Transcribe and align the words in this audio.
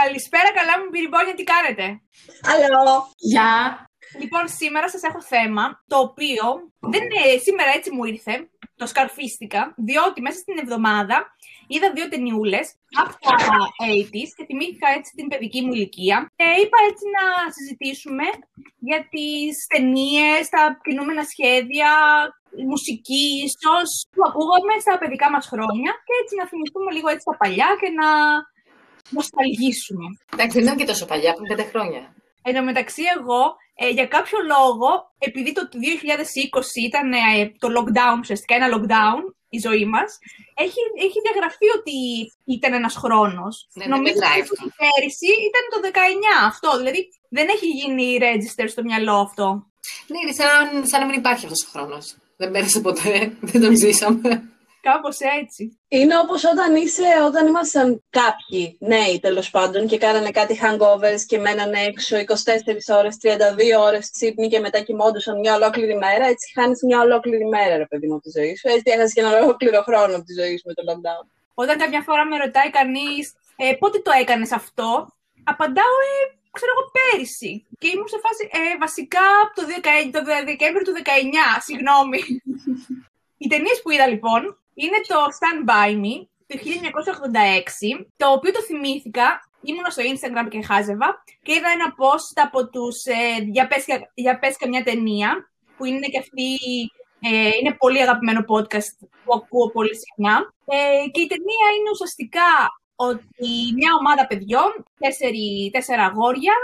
Καλησπέρα, 0.00 0.50
καλά 0.58 0.74
μου 0.78 0.90
πυριμπόνια, 0.92 1.34
τι 1.34 1.44
κάνετε; 1.52 1.84
Άλλο. 2.52 2.84
Γεια. 3.32 3.50
Λοιπόν, 4.20 4.44
σήμερα 4.60 4.88
σας 4.90 5.02
έχω 5.08 5.20
θέμα, 5.34 5.64
το 5.92 5.96
οποίο 6.06 6.44
δεν 6.92 7.02
είναι, 7.04 7.22
σήμερα 7.46 7.70
έτσι 7.76 7.90
μου 7.94 8.04
ήρθε, 8.12 8.34
το 8.80 8.86
σκαρφίστηκα, 8.86 9.62
διότι 9.88 10.18
μέσα 10.26 10.38
στην 10.38 10.58
εβδομάδα 10.62 11.16
είδα 11.72 11.88
δύο 11.96 12.08
ταινιούλες 12.08 12.66
από 13.02 13.14
τα 13.26 13.36
80's 14.10 14.32
και 14.36 14.44
θυμήθηκα 14.48 14.88
έτσι 14.96 15.10
την 15.18 15.26
παιδική 15.30 15.60
μου 15.62 15.72
ηλικία. 15.76 16.16
Και 16.38 16.48
είπα 16.62 16.78
έτσι 16.90 17.04
να 17.16 17.24
συζητήσουμε 17.56 18.26
για 18.88 19.00
τις 19.12 19.52
ταινίες, 19.72 20.42
τα 20.54 20.62
κινούμενα 20.84 21.24
σχέδια, 21.32 21.90
η 22.62 22.64
μουσική 22.72 23.24
ίσως 23.48 23.88
που 24.12 24.22
ακούγαμε 24.28 24.74
στα 24.84 24.94
παιδικά 25.00 25.28
μας 25.34 25.44
χρόνια 25.52 25.92
και 26.06 26.14
έτσι 26.22 26.34
να 26.40 26.46
θυμηθούμε 26.50 26.90
λίγο 26.96 27.08
έτσι 27.14 27.24
τα 27.30 27.36
παλιά 27.40 27.68
και 27.80 27.90
να 28.00 28.08
νοσταλγήσουμε. 29.10 30.06
Εντάξει, 30.32 30.54
δεν 30.56 30.64
ήταν 30.66 30.76
και 30.76 30.90
τόσο 30.92 31.04
παλιά, 31.06 31.32
πριν 31.34 31.46
πέντε 31.46 31.68
χρόνια. 31.70 32.14
Εν 32.42 32.54
τω 32.54 32.62
μεταξύ, 32.62 33.02
εγώ 33.16 33.42
ε, 33.74 33.88
για 33.88 34.06
κάποιο 34.06 34.38
λόγο, 34.54 34.88
επειδή 35.18 35.52
το 35.52 35.62
2020 35.72 36.86
ήταν 36.88 37.12
ε, 37.12 37.52
το 37.62 37.68
lockdown, 37.76 38.18
ουσιαστικά 38.20 38.54
ένα 38.54 38.68
lockdown, 38.74 39.20
η 39.56 39.58
ζωή 39.66 39.84
μας, 39.94 40.08
έχει, 40.64 40.80
έχει 41.06 41.18
διαγραφεί 41.26 41.68
ότι 41.78 41.96
ήταν 42.56 42.72
ένας 42.80 42.94
χρόνος. 43.02 43.54
Ναι, 43.74 43.84
δεν 43.84 43.92
Νομίζω 43.92 44.14
μετράει 44.14 44.40
ότι 44.40 44.48
αυτό. 44.56 44.66
πέρυσι 44.80 45.30
ήταν 45.48 45.64
το 45.72 45.78
19 45.88 46.50
αυτό. 46.50 46.68
Δηλαδή 46.80 47.00
δεν 47.36 47.46
έχει 47.54 47.66
γίνει 47.78 48.06
register 48.26 48.66
στο 48.74 48.82
μυαλό 48.88 49.16
αυτό. 49.26 49.46
Ναι, 50.10 50.18
είναι 50.22 50.34
σαν, 50.40 50.86
σαν 50.90 51.00
να 51.00 51.06
μην 51.06 51.18
υπάρχει 51.18 51.44
αυτός 51.44 51.62
ο 51.64 51.68
χρόνος. 51.72 52.06
Δεν 52.36 52.50
πέρασε 52.50 52.80
ποτέ, 52.80 53.14
δεν 53.50 53.60
τον 53.64 53.76
ζήσαμε. 53.76 54.30
Κάπως 54.90 55.18
έτσι. 55.40 55.78
Είναι 55.88 56.18
όπως 56.18 56.44
όταν 56.44 56.74
είσαι, 56.76 57.08
όταν 57.28 57.46
ήμασταν 57.46 58.04
κάποιοι 58.10 58.76
νέοι 58.80 59.18
τέλος 59.20 59.50
πάντων 59.50 59.86
και 59.86 59.98
κάνανε 59.98 60.30
κάτι 60.30 60.60
hangovers 60.62 61.22
και 61.26 61.38
μένανε 61.38 61.80
έξω 61.80 62.16
24 62.16 62.96
ώρες, 62.98 63.16
32 63.22 63.80
ώρες 63.88 64.10
ξύπνοι 64.10 64.48
και 64.48 64.60
μετά 64.60 64.80
κοιμόντουσαν 64.80 65.38
μια 65.38 65.54
ολόκληρη 65.54 65.96
μέρα. 65.96 66.24
Έτσι 66.26 66.52
χάνεις 66.54 66.82
μια 66.82 67.00
ολόκληρη 67.00 67.46
μέρα, 67.46 67.76
ρε 67.76 67.86
παιδί 67.86 68.06
μου, 68.06 68.14
από 68.14 68.22
τη 68.22 68.30
ζωή 68.38 68.56
σου. 68.56 68.68
Έτσι 68.68 68.82
έχασες 68.84 69.12
και 69.12 69.20
ένα 69.20 69.32
ολόκληρο 69.38 69.82
χρόνο 69.82 70.14
από 70.16 70.24
τη 70.24 70.34
ζωή 70.40 70.56
σου 70.58 70.66
με 70.68 70.74
το 70.74 70.82
lockdown. 70.88 71.24
Όταν 71.54 71.78
κάποια 71.78 72.02
φορά 72.06 72.24
με 72.26 72.36
ρωτάει 72.36 72.70
κανείς 72.70 73.34
ε, 73.56 73.72
πότε 73.80 73.98
το 73.98 74.10
έκανες 74.20 74.52
αυτό, 74.52 74.88
απαντάω, 75.44 75.94
ε, 76.10 76.16
ξέρω 76.56 76.72
εγώ, 76.74 76.84
πέρυσι. 76.96 77.52
Και 77.80 77.88
ήμουν 77.92 78.08
σε 78.14 78.18
φάση, 78.24 78.42
ε, 78.58 78.76
βασικά 78.84 79.24
από 79.42 79.52
το, 79.58 79.62
19 79.66 80.10
το 80.16 80.20
Δεκέμβριο 80.50 80.84
του 80.86 80.96
19, 80.98 81.60
συγγνώμη. 81.66 82.20
Οι 83.40 83.46
ταινίες 83.48 83.80
που 83.82 83.90
είδα 83.90 84.06
λοιπόν 84.06 84.42
είναι 84.82 85.00
το 85.06 85.16
Stand 85.38 85.60
By 85.70 85.90
Me 86.04 86.14
του 86.46 86.58
1986, 86.58 88.06
το 88.16 88.26
οποίο 88.32 88.52
το 88.52 88.62
θυμήθηκα, 88.62 89.26
ήμουνα 89.60 89.90
στο 89.90 90.02
Instagram 90.12 90.48
και 90.48 90.62
χάζευα 90.62 91.24
και 91.42 91.52
είδα 91.54 91.68
ένα 91.68 91.94
post 92.00 92.36
από 92.46 92.68
τους 92.68 93.04
ε, 93.04 93.42
για, 93.56 93.66
πες, 93.66 93.84
για, 93.84 94.10
για 94.14 94.38
πες 94.38 94.56
καμιά 94.56 94.82
ταινία, 94.82 95.50
που 95.76 95.84
είναι 95.84 96.06
και 96.06 96.18
αυτή, 96.18 96.48
ε, 97.20 97.50
είναι 97.60 97.74
πολύ 97.78 98.00
αγαπημένο 98.02 98.44
podcast 98.48 99.08
που 99.24 99.32
ακούω 99.34 99.70
πολύ 99.70 99.94
συχνά. 99.96 100.34
Ε, 100.64 101.08
και 101.12 101.20
η 101.20 101.26
ταινία 101.26 101.68
είναι 101.76 101.90
ουσιαστικά 101.92 102.50
ότι 102.96 103.50
μια 103.74 103.92
ομάδα 104.00 104.26
παιδιών, 104.26 104.84
τέσσερι, 104.98 105.70
τέσσερα 105.72 106.04
αγόρια, 106.04 106.54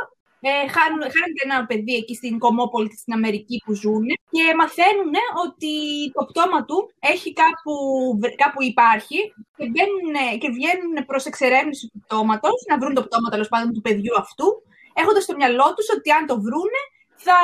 ε, 0.48 0.50
χάνουν, 0.74 1.02
χάνεται 1.16 1.42
ένα 1.48 1.58
παιδί 1.68 1.94
εκεί 2.00 2.14
στην 2.20 2.38
Κομόπολη 2.44 2.88
στην 3.02 3.12
Αμερική 3.18 3.56
που 3.64 3.72
ζουν 3.82 4.06
και 4.34 4.42
μαθαίνουν 4.60 5.14
ότι 5.46 5.72
το 6.16 6.22
πτώμα 6.30 6.58
του 6.64 6.78
έχει 7.12 7.28
κάπου, 7.42 7.74
βρε- 8.20 8.36
κάπου 8.42 8.60
υπάρχει 8.72 9.18
και, 9.56 9.64
μπαίνουν, 9.72 10.14
και 10.42 10.48
βγαίνουν 10.56 10.94
προς 11.06 11.24
εξερεύνηση 11.30 11.84
του 11.92 12.00
πτώματος, 12.04 12.58
να 12.70 12.78
βρουν 12.80 12.94
το 12.94 13.02
πτώμα 13.06 13.28
τέλος 13.34 13.48
πάντων 13.52 13.72
του 13.74 13.80
παιδιού 13.86 14.14
αυτού, 14.24 14.46
έχοντας 15.00 15.22
στο 15.22 15.34
μυαλό 15.38 15.66
τους 15.76 15.86
ότι 15.96 16.08
αν 16.18 16.26
το 16.30 16.36
βρούνε 16.46 16.80
θα 17.26 17.38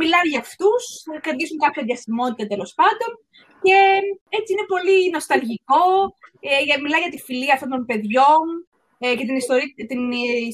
μιλάνε 0.00 0.28
για 0.32 0.42
αυτούς, 0.46 0.82
θα 1.06 1.20
κρατήσουν 1.24 1.58
κάποια 1.64 1.82
διασημότητα 1.88 2.42
τέλος 2.52 2.70
πάντων. 2.80 3.10
Και 3.64 3.76
έτσι 4.38 4.52
είναι 4.52 4.66
πολύ 4.74 5.10
νοσταλγικό, 5.14 5.82
ε, 6.40 6.62
για- 6.66 6.80
μιλάει 6.82 7.00
για 7.00 7.10
τη 7.14 7.20
φιλία 7.26 7.54
αυτών 7.54 7.70
των 7.74 7.84
παιδιών, 7.90 8.44
ε, 9.02 9.08
και 9.18 9.24
την 9.28 9.36
ιστορία, 9.42 9.68
την 9.92 10.02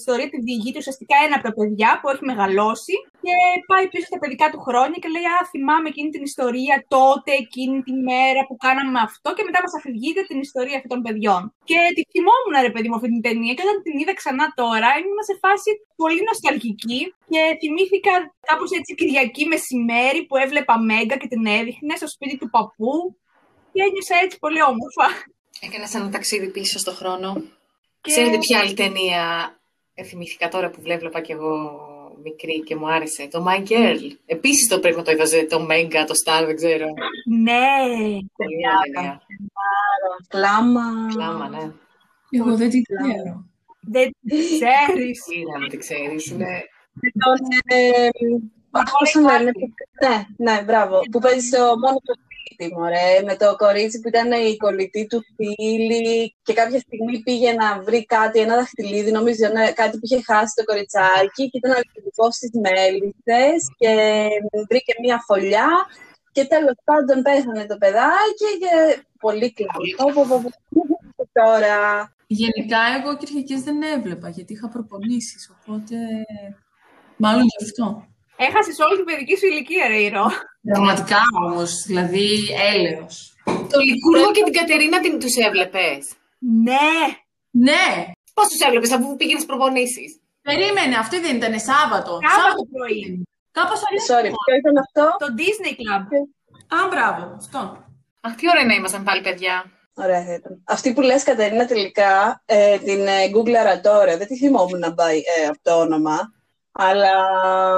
ιστορία 0.01 0.29
τη 0.33 0.39
διηγείται 0.47 0.79
ουσιαστικά 0.83 1.17
ένα 1.27 1.35
από 1.39 1.45
τα 1.49 1.53
παιδιά 1.57 1.91
που 1.99 2.07
έχει 2.13 2.25
μεγαλώσει 2.33 2.95
και 3.25 3.35
πάει 3.71 3.87
πίσω 3.93 4.07
στα 4.11 4.19
παιδικά 4.23 4.47
του 4.53 4.61
χρόνια 4.67 4.99
και 5.03 5.11
λέει 5.15 5.27
Α, 5.37 5.39
θυμάμαι 5.53 5.89
εκείνη 5.93 6.11
την 6.15 6.23
ιστορία 6.31 6.77
τότε, 6.97 7.31
εκείνη 7.45 7.79
τη 7.87 7.93
μέρα 8.09 8.41
που 8.49 8.57
κάναμε 8.67 8.99
αυτό 9.09 9.29
και 9.37 9.45
μετά 9.49 9.59
μας 9.65 9.75
αφηγείται 9.79 10.23
την 10.31 10.39
ιστορία 10.47 10.77
αυτών 10.81 10.91
των 10.95 11.03
παιδιών. 11.07 11.43
Και 11.69 11.79
τη 11.97 12.03
θυμόμουν 12.13 12.55
ρε 12.67 12.73
παιδί 12.75 12.89
μου 12.89 12.99
αυτή 12.99 13.09
την 13.15 13.23
ταινία 13.27 13.53
και 13.55 13.65
όταν 13.67 13.77
την 13.87 13.95
είδα 14.01 14.15
ξανά 14.21 14.47
τώρα 14.61 14.89
ήμουν 15.01 15.23
σε 15.29 15.35
φάση 15.45 15.71
πολύ 16.01 16.21
νοσταλγική 16.29 17.03
και 17.31 17.41
θυμήθηκα 17.61 18.13
κάπως 18.49 18.71
έτσι 18.79 18.91
Κυριακή 19.01 19.45
μεσημέρι 19.53 20.21
που 20.27 20.37
έβλεπα 20.45 20.75
Μέγκα 20.89 21.17
και 21.21 21.29
την 21.33 21.43
έδειχνε 21.59 21.93
στο 22.01 22.09
σπίτι 22.15 22.35
του 22.41 22.49
παππού 22.55 22.95
και 23.73 23.81
ένιωσα 23.87 24.17
έτσι 24.25 24.37
πολύ 24.45 24.61
όμορφα. 24.73 25.07
Έκανα 25.67 25.87
ένα 25.99 26.09
ταξίδι 26.17 26.49
πίσω 26.57 26.77
στο 26.85 26.93
χρόνο. 27.01 27.31
Και- 28.07 28.13
Ξέρετε 28.13 28.39
ποια 28.39 28.59
άλλη 28.59 28.75
ταινία 28.75 29.55
ε, 29.95 30.03
θυμήθηκα 30.03 30.49
τώρα 30.49 30.71
που 30.71 30.81
βλέπα 30.81 31.21
κι 31.21 31.33
εγώ 31.33 31.81
μικρή 32.23 32.63
και 32.63 32.77
μου 32.77 32.89
άρεσε. 32.91 33.29
Το 33.31 33.45
My 33.49 33.59
Girl. 33.69 33.99
Επίσης 34.27 34.69
το 34.69 34.79
πρέπει 34.81 34.97
να 34.97 35.03
το 35.03 35.11
είδαζε, 35.11 35.47
το 35.51 35.67
Mega, 35.71 36.05
το 36.07 36.15
Star, 36.25 36.45
δεν 36.47 36.57
ξέρω. 36.57 36.87
Ναι, 37.43 37.61
Πολύ 38.37 38.57
ωραία 38.57 38.81
ταινία. 38.95 39.23
Κλάμα. 40.29 40.83
Κλάμα, 41.15 41.49
ναι. 41.49 41.73
Εγώ 42.31 42.57
δεν 42.57 42.71
την 42.71 42.83
ξέρω. 42.83 43.45
δεν 43.81 44.11
ξέρεις. 44.25 45.19
Είδα 45.37 45.59
να 45.59 45.67
τη 45.69 45.77
ξέρεις. 45.77 46.31
Ναι. 46.31 46.59
Τον, 47.25 47.37
ε, 47.79 48.09
αχ, 48.71 48.91
πώς 48.99 49.11
τον 49.13 49.23
λένε, 49.23 49.51
που- 49.53 49.73
ναι, 50.07 50.25
ναι, 50.53 50.63
μπράβο. 50.63 51.01
Που 51.11 51.19
παίζει 51.19 51.47
στο 51.47 51.59
μόνο 51.59 51.99
το 52.05 52.13
σπίτι, 52.47 52.75
μωρέ, 52.75 53.23
με 53.25 53.37
το 53.37 53.57
κορίτσι 53.57 54.01
που 54.01 54.09
ήταν 54.09 54.33
η 54.33 54.57
κολλητή 54.57 55.07
του 55.07 55.23
φίλη 55.35 56.37
και 56.43 56.53
κάποια 56.53 56.79
στιγμή 56.79 57.23
πήγε 57.23 57.53
να 57.53 57.83
βρει 57.83 58.05
κάτι, 58.05 58.41
ένα 58.41 58.55
δαχτυλίδι, 58.57 59.11
νομίζω, 59.11 59.49
ναι, 59.53 59.73
κάτι 59.73 59.99
που 59.99 60.07
είχε 60.09 60.23
χάσει 60.23 60.55
το 60.57 60.65
κοριτσάκι 60.65 61.51
και 61.51 61.59
ήταν 61.59 61.73
αληθινικός 61.73 62.35
στις 62.35 62.51
μέλισσες 62.65 63.61
και 63.77 63.93
βρήκε 64.69 64.93
μία 65.03 65.23
φωλιά 65.27 65.71
και 66.33 66.45
τέλος 66.45 66.77
πάντων 66.85 67.23
πέθανε 67.23 67.67
το 67.67 67.77
παιδάκι 67.77 68.51
και 68.63 69.03
πολύ 69.19 69.53
κλαμπό. 69.53 70.43
Και 71.17 71.29
τώρα 71.33 72.11
Γενικά, 72.29 72.79
εγώ 72.99 73.17
Κυριακές 73.17 73.63
δεν 73.63 73.83
έβλεπα, 73.83 74.29
γιατί 74.29 74.53
είχα 74.53 74.69
προπονήσεις, 74.69 75.51
οπότε... 75.51 75.97
Μάλλον 77.17 77.43
γι' 77.43 77.65
αυτό. 77.65 78.07
Έχασες 78.37 78.79
όλη 78.85 78.95
την 78.97 79.05
παιδική 79.05 79.37
σου 79.39 79.47
ηλικία, 79.47 79.87
ρε 79.89 79.99
Ηρώ. 80.09 80.27
Πραγματικά 80.73 81.21
όμως, 81.45 81.71
δηλαδή 81.91 82.29
έλεος. 82.73 83.35
Το 83.45 83.79
Λικούργο 83.89 84.31
και 84.37 84.43
την 84.43 84.53
Κατερίνα 84.61 85.01
την 85.01 85.19
τους 85.23 85.35
έβλεπες; 85.47 86.01
Ναι. 86.67 86.95
Ναι! 87.51 87.85
Πώς 88.35 88.47
τους 88.49 88.61
έβλεπες 88.67 88.91
αφού 88.97 89.17
πήγαινες 89.17 89.45
προπονήσεις; 89.51 90.11
Περίμενε, 90.43 90.95
αυτή 90.97 91.17
δεν 91.21 91.37
ήταν 91.37 91.55
Σάββατο. 91.71 92.13
Σάββατο 92.37 92.63
πρωί. 92.73 93.03
Κάπως 93.59 93.79
Sorry, 93.81 94.17
αλλιώς. 94.19 94.37
ποιο 94.45 94.55
ήταν 94.63 94.77
αυτό; 94.85 95.05
Το 95.23 95.29
Disney 95.41 95.73
Club. 95.81 96.05
Α, 96.77 96.79
μπράβο, 96.91 97.23
αυτό. 97.43 97.61
Αχ, 98.21 98.35
τι 98.35 98.49
ωραία 98.49 98.65
να 98.65 98.75
ήμασταν 98.75 99.03
πάλι, 99.03 99.21
παιδιά. 99.23 99.65
Ωραία 99.95 100.25
θα 100.25 100.33
ήταν. 100.35 100.63
Αυτή 100.65 100.93
που 100.93 101.01
λες 101.01 101.23
Κατερίνα 101.23 101.67
τελικά, 101.67 102.43
ε, 102.45 102.79
την 102.79 103.07
ε, 103.07 103.31
Google 103.35 103.81
τώρα, 103.83 104.17
δεν 104.17 104.27
τη 104.27 104.37
θυμόμουν 104.37 104.79
να 104.79 104.95
πάει 104.95 105.17
ε, 105.19 105.47
από 105.47 105.59
το 105.63 105.81
όνομα, 105.81 106.33
αλλά 106.79 107.15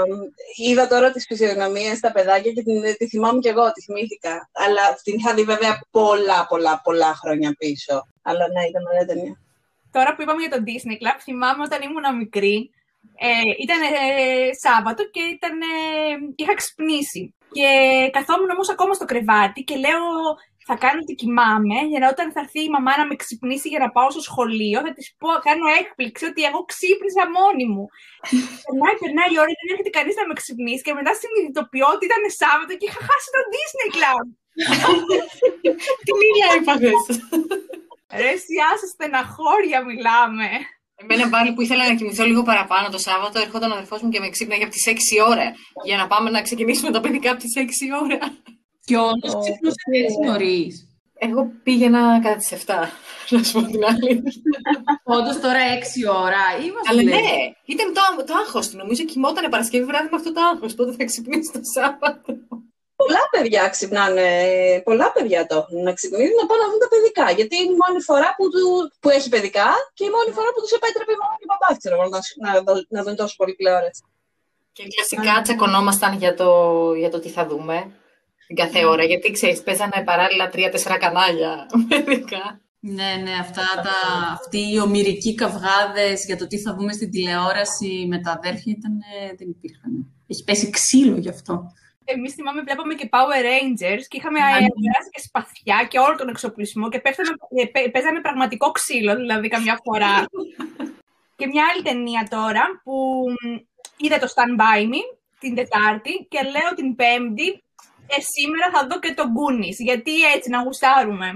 ε, 0.07 0.69
είδα 0.69 0.87
τώρα 0.87 1.11
τις 1.11 1.25
φυσιογνωμίες 1.27 1.99
στα 1.99 2.13
παιδάκια 2.13 2.53
και 2.53 2.63
την, 2.63 2.97
τη 2.99 3.09
θυμάμαι 3.09 3.39
κι 3.39 3.49
εγώ, 3.49 3.73
τη 3.73 3.81
θυμήθηκα. 3.81 4.51
Αλλά 4.53 4.85
την 5.03 5.15
είχα 5.19 5.35
δει 5.35 5.43
βέβαια 5.43 5.81
πολλά, 5.91 6.47
πολλά, 6.47 6.81
πολλά 6.85 7.15
χρόνια 7.15 7.55
πίσω. 7.59 8.07
Αλλά 8.23 8.45
ναι, 8.49 8.63
ήταν 8.69 8.83
ωραία 8.87 9.05
ταινία. 9.05 9.37
Τώρα 9.91 10.15
που 10.15 10.23
είπαμε 10.23 10.41
για 10.45 10.51
το 10.51 10.63
Disney 10.67 10.97
Club, 11.03 11.19
θυμάμαι 11.21 11.63
όταν 11.63 11.83
ήμουν 11.83 12.17
μικρή, 12.17 12.71
ε, 13.27 13.51
ήταν 13.65 13.81
ε, 13.83 14.53
Σάββατο 14.65 15.03
και 15.15 15.23
ήταν, 15.37 15.55
ε, 15.61 15.75
είχα 16.37 16.55
ξυπνήσει. 16.55 17.35
Και 17.53 17.69
καθόμουν 18.13 18.51
όμως 18.51 18.71
ακόμα 18.71 18.95
στο 18.95 19.05
κρεβάτι 19.05 19.61
και 19.63 19.77
λέω 19.77 20.05
θα 20.69 20.77
κάνω 20.85 20.99
ότι 21.05 21.15
κοιμάμαι 21.23 21.79
για 21.91 22.01
να 22.03 22.07
όταν 22.15 22.27
θα 22.35 22.41
έρθει 22.45 22.61
η 22.69 22.71
μαμά 22.77 22.93
να 23.01 23.07
με 23.11 23.15
ξυπνήσει 23.23 23.69
για 23.73 23.81
να 23.85 23.89
πάω 23.95 24.09
στο 24.15 24.23
σχολείο 24.29 24.79
θα 24.85 24.93
της 24.97 25.07
πω, 25.21 25.31
κάνω 25.47 25.67
έκπληξη 25.81 26.25
ότι 26.31 26.41
εγώ 26.49 26.61
ξύπνησα 26.73 27.25
μόνη 27.37 27.67
μου. 27.73 27.85
περνάει, 28.65 28.97
περνάει 29.03 29.31
η 29.35 29.39
ώρα, 29.43 29.53
δεν 29.59 29.69
έρχεται 29.73 29.93
κανείς 29.99 30.15
να 30.21 30.25
με 30.29 30.35
ξυπνήσει 30.41 30.83
και 30.87 30.95
μετά 30.99 31.13
συνειδητοποιώ 31.21 31.87
ότι 31.95 32.05
ήταν 32.09 32.23
Σάββατο 32.41 32.73
και 32.79 32.87
είχα 32.89 33.03
χάσει 33.09 33.29
το 33.35 33.41
Disney 33.55 33.89
Club. 33.97 34.25
Την 36.07 36.17
ίδια 36.29 36.47
έπαθες. 36.59 37.01
Ρε, 38.21 38.33
σιά 38.45 38.71
σας 38.81 38.91
στεναχώρια 38.95 39.79
μιλάμε. 39.89 40.49
Εμένα 41.03 41.25
πάλι 41.35 41.49
που 41.53 41.63
ήθελα 41.65 41.85
να 41.89 41.95
κοιμηθώ 41.99 42.25
λίγο 42.31 42.43
παραπάνω 42.51 42.87
το 42.95 43.01
Σάββατο, 43.09 43.37
έρχονταν 43.47 43.71
ο 43.71 43.75
αδερφός 43.75 44.01
μου 44.03 44.11
και 44.13 44.21
με 44.21 44.29
ξύπναγε 44.35 44.65
από 44.67 44.73
τις 44.77 44.87
6 44.87 45.29
ώρα 45.33 45.47
για 45.89 45.97
να 46.01 46.07
πάμε 46.13 46.29
να 46.37 46.41
ξεκινήσουμε 46.47 46.91
τα 46.91 47.01
παιδικά 47.01 47.31
από 47.33 47.41
τις 47.43 47.53
6 47.57 47.63
ώρα. 48.05 48.19
Και 48.89 48.97
όντως 49.11 49.33
Ω, 49.35 49.39
ξύπνησε 49.43 49.83
τι 49.91 49.99
έτσι 50.05 50.17
ωραία. 50.19 50.31
νωρίς. 50.31 50.73
Εγώ 51.27 51.41
πήγαινα 51.65 52.03
κατά 52.25 52.37
τις 52.41 52.51
7, 52.53 52.75
να 53.35 53.41
σου 53.45 53.53
πω 53.53 53.61
την 53.73 53.85
αλήθεια. 53.93 54.43
Όντως 55.17 55.37
τώρα 55.45 55.61
6 56.07 56.25
ώρα 56.27 56.45
ή 56.65 56.67
μας 56.75 56.85
Αλλά 56.89 57.03
λες; 57.03 57.15
ναι, 57.15 57.31
ήταν 57.75 57.87
το, 57.97 58.01
το 58.29 58.35
άγχος 58.43 58.65
του. 58.69 58.77
Νομίζω 58.83 59.03
κοιμόταν 59.11 59.51
Παρασκευή 59.55 59.85
βράδυ 59.91 60.09
με 60.13 60.17
αυτό 60.21 60.31
το 60.37 60.41
άγχος. 60.51 60.75
Πότε 60.75 60.91
θα 60.99 61.05
ξυπνήσει 61.11 61.51
το 61.57 61.61
Σάββατο. 61.75 62.31
Πολλά 63.01 63.25
παιδιά 63.33 63.63
ξυπνάνε, 63.75 64.29
πολλά 64.89 65.09
παιδιά 65.15 65.41
το 65.49 65.55
έχουν 65.61 65.83
να 65.89 65.93
ξυπνήσουν 65.99 66.37
να 66.41 66.47
πάνε 66.49 66.63
να 66.65 66.69
δουν 66.71 66.81
τα 66.85 66.89
παιδικά. 66.95 67.27
Γιατί 67.39 67.55
είναι 67.61 67.73
η 67.77 67.81
μόνη 67.83 68.01
φορά 68.09 68.29
που, 68.37 68.45
του, 68.55 68.65
που 69.01 69.09
έχει 69.17 69.29
παιδικά 69.35 69.69
και 69.97 70.05
η 70.09 70.11
μόνη 70.17 70.31
φορά 70.37 70.49
που 70.55 70.61
τους 70.63 70.73
επέτρεπε 70.79 71.13
μόνο 71.23 71.35
και 71.41 71.47
παπά, 71.53 71.69
ξέρω 71.81 71.95
εγώ, 71.99 72.07
να, 72.15 72.21
να, 72.45 72.53
δω- 72.67 72.87
να 72.97 73.01
δουν 73.05 73.17
τόσο 73.21 73.35
πολύ 73.41 73.53
τηλεόραση. 73.57 74.03
Και 74.75 74.83
κλασικά 74.95 75.33
τσακωνόμασταν 75.45 76.13
για 76.23 76.33
το, 76.41 76.49
για 77.03 77.11
το 77.11 77.19
τι 77.23 77.29
θα 77.37 77.43
δούμε 77.51 77.77
την 78.49 78.57
κάθε 78.57 78.85
ώρα. 78.87 79.05
Γιατί 79.05 79.31
ξέρεις, 79.31 79.63
παίζανε 79.63 80.03
παράλληλα 80.05 80.49
τρία-τέσσερα 80.49 80.99
κανάλια 80.99 81.67
παιδικά. 81.89 82.61
Ναι, 82.81 83.11
ναι, 83.25 83.33
αυτά 83.41 83.67
τα, 83.87 83.97
αυτοί 84.33 84.61
οι 84.73 84.79
ομυρικοί 84.81 85.35
καυγάδες 85.35 86.25
για 86.27 86.37
το 86.37 86.47
τι 86.47 86.59
θα 86.59 86.75
δούμε 86.75 86.93
στην 86.93 87.11
τηλεόραση 87.11 88.07
με 88.09 88.19
τα 88.21 88.31
αδέρφια 88.31 88.75
ήταν, 88.79 88.93
ε, 88.93 89.35
δεν 89.39 89.49
υπήρχαν. 89.49 89.93
Έχει 90.27 90.45
πέσει 90.45 90.71
ξύλο 90.71 91.17
γι' 91.19 91.29
αυτό. 91.29 91.73
Εμείς 92.05 92.33
θυμάμαι 92.35 92.63
βλέπαμε 92.63 92.95
και 92.95 93.09
Power 93.13 93.43
Rangers 93.51 94.03
και 94.09 94.17
είχαμε 94.19 94.39
Ναι. 94.39 94.45
αγοράσει 94.47 95.09
και 95.15 95.21
σπαθιά 95.29 95.79
και 95.91 95.99
όλο 95.99 96.15
τον 96.17 96.29
εξοπλισμό 96.29 96.89
και 96.89 97.01
πέφταμε, 97.01 97.29
ε, 97.63 97.65
πέ- 97.65 97.91
παίζαμε 97.91 98.21
πραγματικό 98.21 98.71
ξύλο, 98.71 99.17
δηλαδή 99.17 99.49
καμιά 99.49 99.81
φορά. 99.85 100.15
και 101.39 101.47
μια 101.47 101.65
άλλη 101.73 101.83
ταινία 101.83 102.27
τώρα 102.31 102.63
που 102.85 102.95
μ, 103.43 103.47
είδα 104.05 104.19
το 104.19 104.29
Stand 104.35 104.55
By 104.63 104.81
Me 104.93 105.01
την 105.39 105.55
Τετάρτη 105.55 106.13
και 106.31 106.41
λέω 106.55 106.71
την 106.77 106.89
Πέμπτη 107.01 107.63
ε, 108.17 108.21
σήμερα 108.35 108.67
θα 108.75 108.87
δω 108.87 108.99
και 108.99 109.15
το 109.15 109.25
Goonies, 109.37 109.79
γιατί 109.79 110.23
έτσι 110.35 110.51
να 110.51 110.63
γουστάρουμε. 110.63 111.29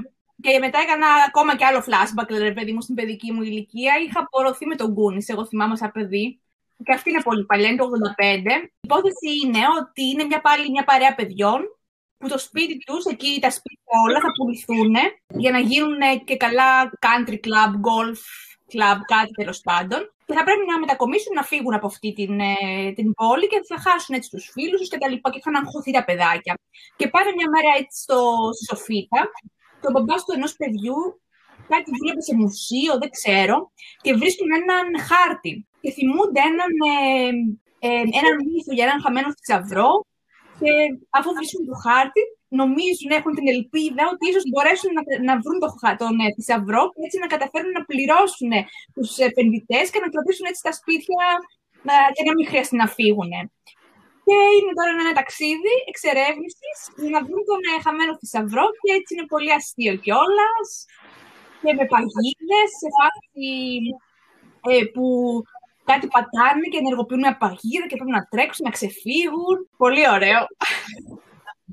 Και 0.43 0.59
μετά 0.59 0.79
έκανα 0.81 1.07
ακόμα 1.29 1.57
και 1.57 1.65
άλλο 1.65 1.85
flashback, 1.89 2.29
ρε 2.39 2.53
παιδί 2.53 2.73
μου, 2.73 2.81
στην 2.81 2.95
παιδική 2.95 3.33
μου 3.33 3.43
ηλικία. 3.43 3.93
Είχα 4.05 4.21
απορροθεί 4.21 4.67
με 4.67 4.77
τον 4.77 4.95
Goonies, 4.97 5.27
εγώ 5.27 5.47
θυμάμαι 5.47 5.77
σαν 5.77 5.91
παιδί. 5.93 6.41
Και 6.85 6.93
αυτή 6.93 7.11
είναι 7.11 7.23
πολύ 7.23 7.45
παλιά, 7.45 7.69
είναι 7.69 7.77
το 7.77 7.85
85. 7.85 7.89
Η 8.25 8.71
υπόθεση 8.81 9.29
είναι 9.45 9.63
ότι 9.81 10.03
είναι 10.03 10.25
μια 10.25 10.41
πάλι 10.41 10.71
μια 10.71 10.85
παρέα 10.85 11.15
παιδιών 11.15 11.61
που 12.19 12.29
το 12.29 12.39
σπίτι 12.39 12.79
τους, 12.79 13.05
εκεί 13.05 13.39
τα 13.41 13.51
σπίτια 13.51 13.95
όλα 14.07 14.21
θα 14.21 14.31
πουληθούν 14.37 14.95
για 15.43 15.51
να 15.51 15.59
γίνουν 15.59 16.01
και 16.25 16.37
καλά 16.37 16.91
country 17.07 17.39
club, 17.47 17.73
golf 17.89 18.23
club, 18.73 18.99
κάτι 19.07 19.31
τέλος 19.33 19.61
πάντων. 19.61 20.13
Και 20.33 20.39
θα 20.39 20.45
πρέπει 20.49 20.67
να 20.73 20.79
μετακομίσουν, 20.79 21.33
να 21.35 21.45
φύγουν 21.51 21.75
από 21.75 21.87
αυτή 21.93 22.13
την, 22.19 22.41
ε, 22.41 22.93
την 22.99 23.09
πόλη 23.21 23.47
και 23.53 23.59
θα 23.71 23.79
χάσουν 23.85 24.15
έτσι 24.19 24.29
τους 24.31 24.45
φίλους 24.53 24.79
τους 24.81 24.89
και 24.93 24.99
τα 25.03 25.09
λοιπά 25.09 25.31
και 25.31 25.39
είχαν 25.41 25.55
αγχωθεί 25.61 25.91
τα 25.93 26.05
παιδάκια. 26.05 26.55
Και 26.99 27.07
πάνε 27.09 27.31
μια 27.39 27.49
μέρα 27.55 27.71
έτσι 27.81 27.97
στο, 28.05 28.19
στη 28.57 28.65
Σοφίτα, 28.71 29.21
το 29.83 29.89
μπαμπάς 29.93 30.21
του 30.25 30.33
ενός 30.39 30.53
παιδιού 30.61 30.99
κάτι 31.73 31.89
δούλευε 31.97 32.23
σε 32.29 32.35
μουσείο, 32.43 32.93
δεν 33.03 33.11
ξέρω, 33.17 33.57
και 34.05 34.13
βρίσκουν 34.21 34.51
έναν 34.61 34.87
χάρτη. 35.09 35.53
Και 35.83 35.91
θυμούνται 35.97 36.41
έναν, 36.51 36.73
ε, 36.93 36.97
ε, 37.87 38.03
έναν 38.21 38.35
μύθο 38.49 38.73
για 38.77 38.85
έναν 38.89 38.99
χαμένο 39.05 39.29
θησαυρό 39.37 39.91
και 40.61 40.73
αφού 41.19 41.29
βρίσκουν 41.39 41.63
το 41.71 41.77
χάρτη, 41.87 42.23
νομίζουν, 42.61 43.11
έχουν 43.19 43.33
την 43.39 43.49
ελπίδα 43.55 44.03
ότι 44.13 44.23
ίσως 44.31 44.45
μπορέσουν 44.51 44.91
να, 44.97 45.03
να 45.29 45.35
βρουν 45.43 45.59
το, 45.65 45.69
χα- 45.81 45.99
τον 46.03 46.15
ε, 46.25 46.27
θησαυρό 46.37 46.83
και 46.93 47.03
έτσι 47.07 47.17
να 47.25 47.29
καταφέρουν 47.35 47.73
να 47.79 47.83
πληρώσουν 47.91 48.53
τους 48.95 49.11
επενδυτές 49.29 49.87
και 49.93 50.03
να 50.05 50.09
κρατήσουν 50.13 50.47
έτσι 50.51 50.63
τα 50.69 50.73
σπίτια 50.79 51.27
να, 51.87 51.95
και 52.15 52.25
να 52.29 52.33
μην 52.37 52.45
χρειαστεί 52.51 52.75
να 52.83 52.89
φύγουν. 52.97 53.33
Και 54.27 54.37
είναι 54.57 54.73
τώρα 54.79 54.91
ένα 55.05 55.15
ταξίδι 55.21 55.75
εξερεύνησης 55.91 56.79
για 57.03 57.13
να 57.15 57.21
βρουν 57.27 57.43
τον 57.51 57.61
ε, 57.71 57.75
χαμένο 57.85 58.13
θησαυρό 58.21 58.67
και 58.81 58.91
έτσι 58.99 59.11
είναι 59.13 59.31
πολύ 59.33 59.53
αστείο 59.59 59.95
κιόλας. 60.05 60.69
Και 61.63 61.73
με 61.79 61.85
παγίδες 61.93 62.71
σε 62.81 62.89
φάση 62.99 63.49
ε, 64.71 64.85
που 64.93 65.07
κάτι 65.91 66.07
πατάνε 66.15 66.67
και 66.71 66.81
ενεργοποιούν 66.83 67.23
μια 67.25 67.37
παγίδα 67.43 67.87
και 67.87 67.99
πρέπει 67.99 68.17
να 68.19 68.27
τρέξουν, 68.33 68.65
να 68.67 68.77
ξεφύγουν. 68.77 69.57
Πολύ 69.83 70.05
ωραίο. 70.17 70.41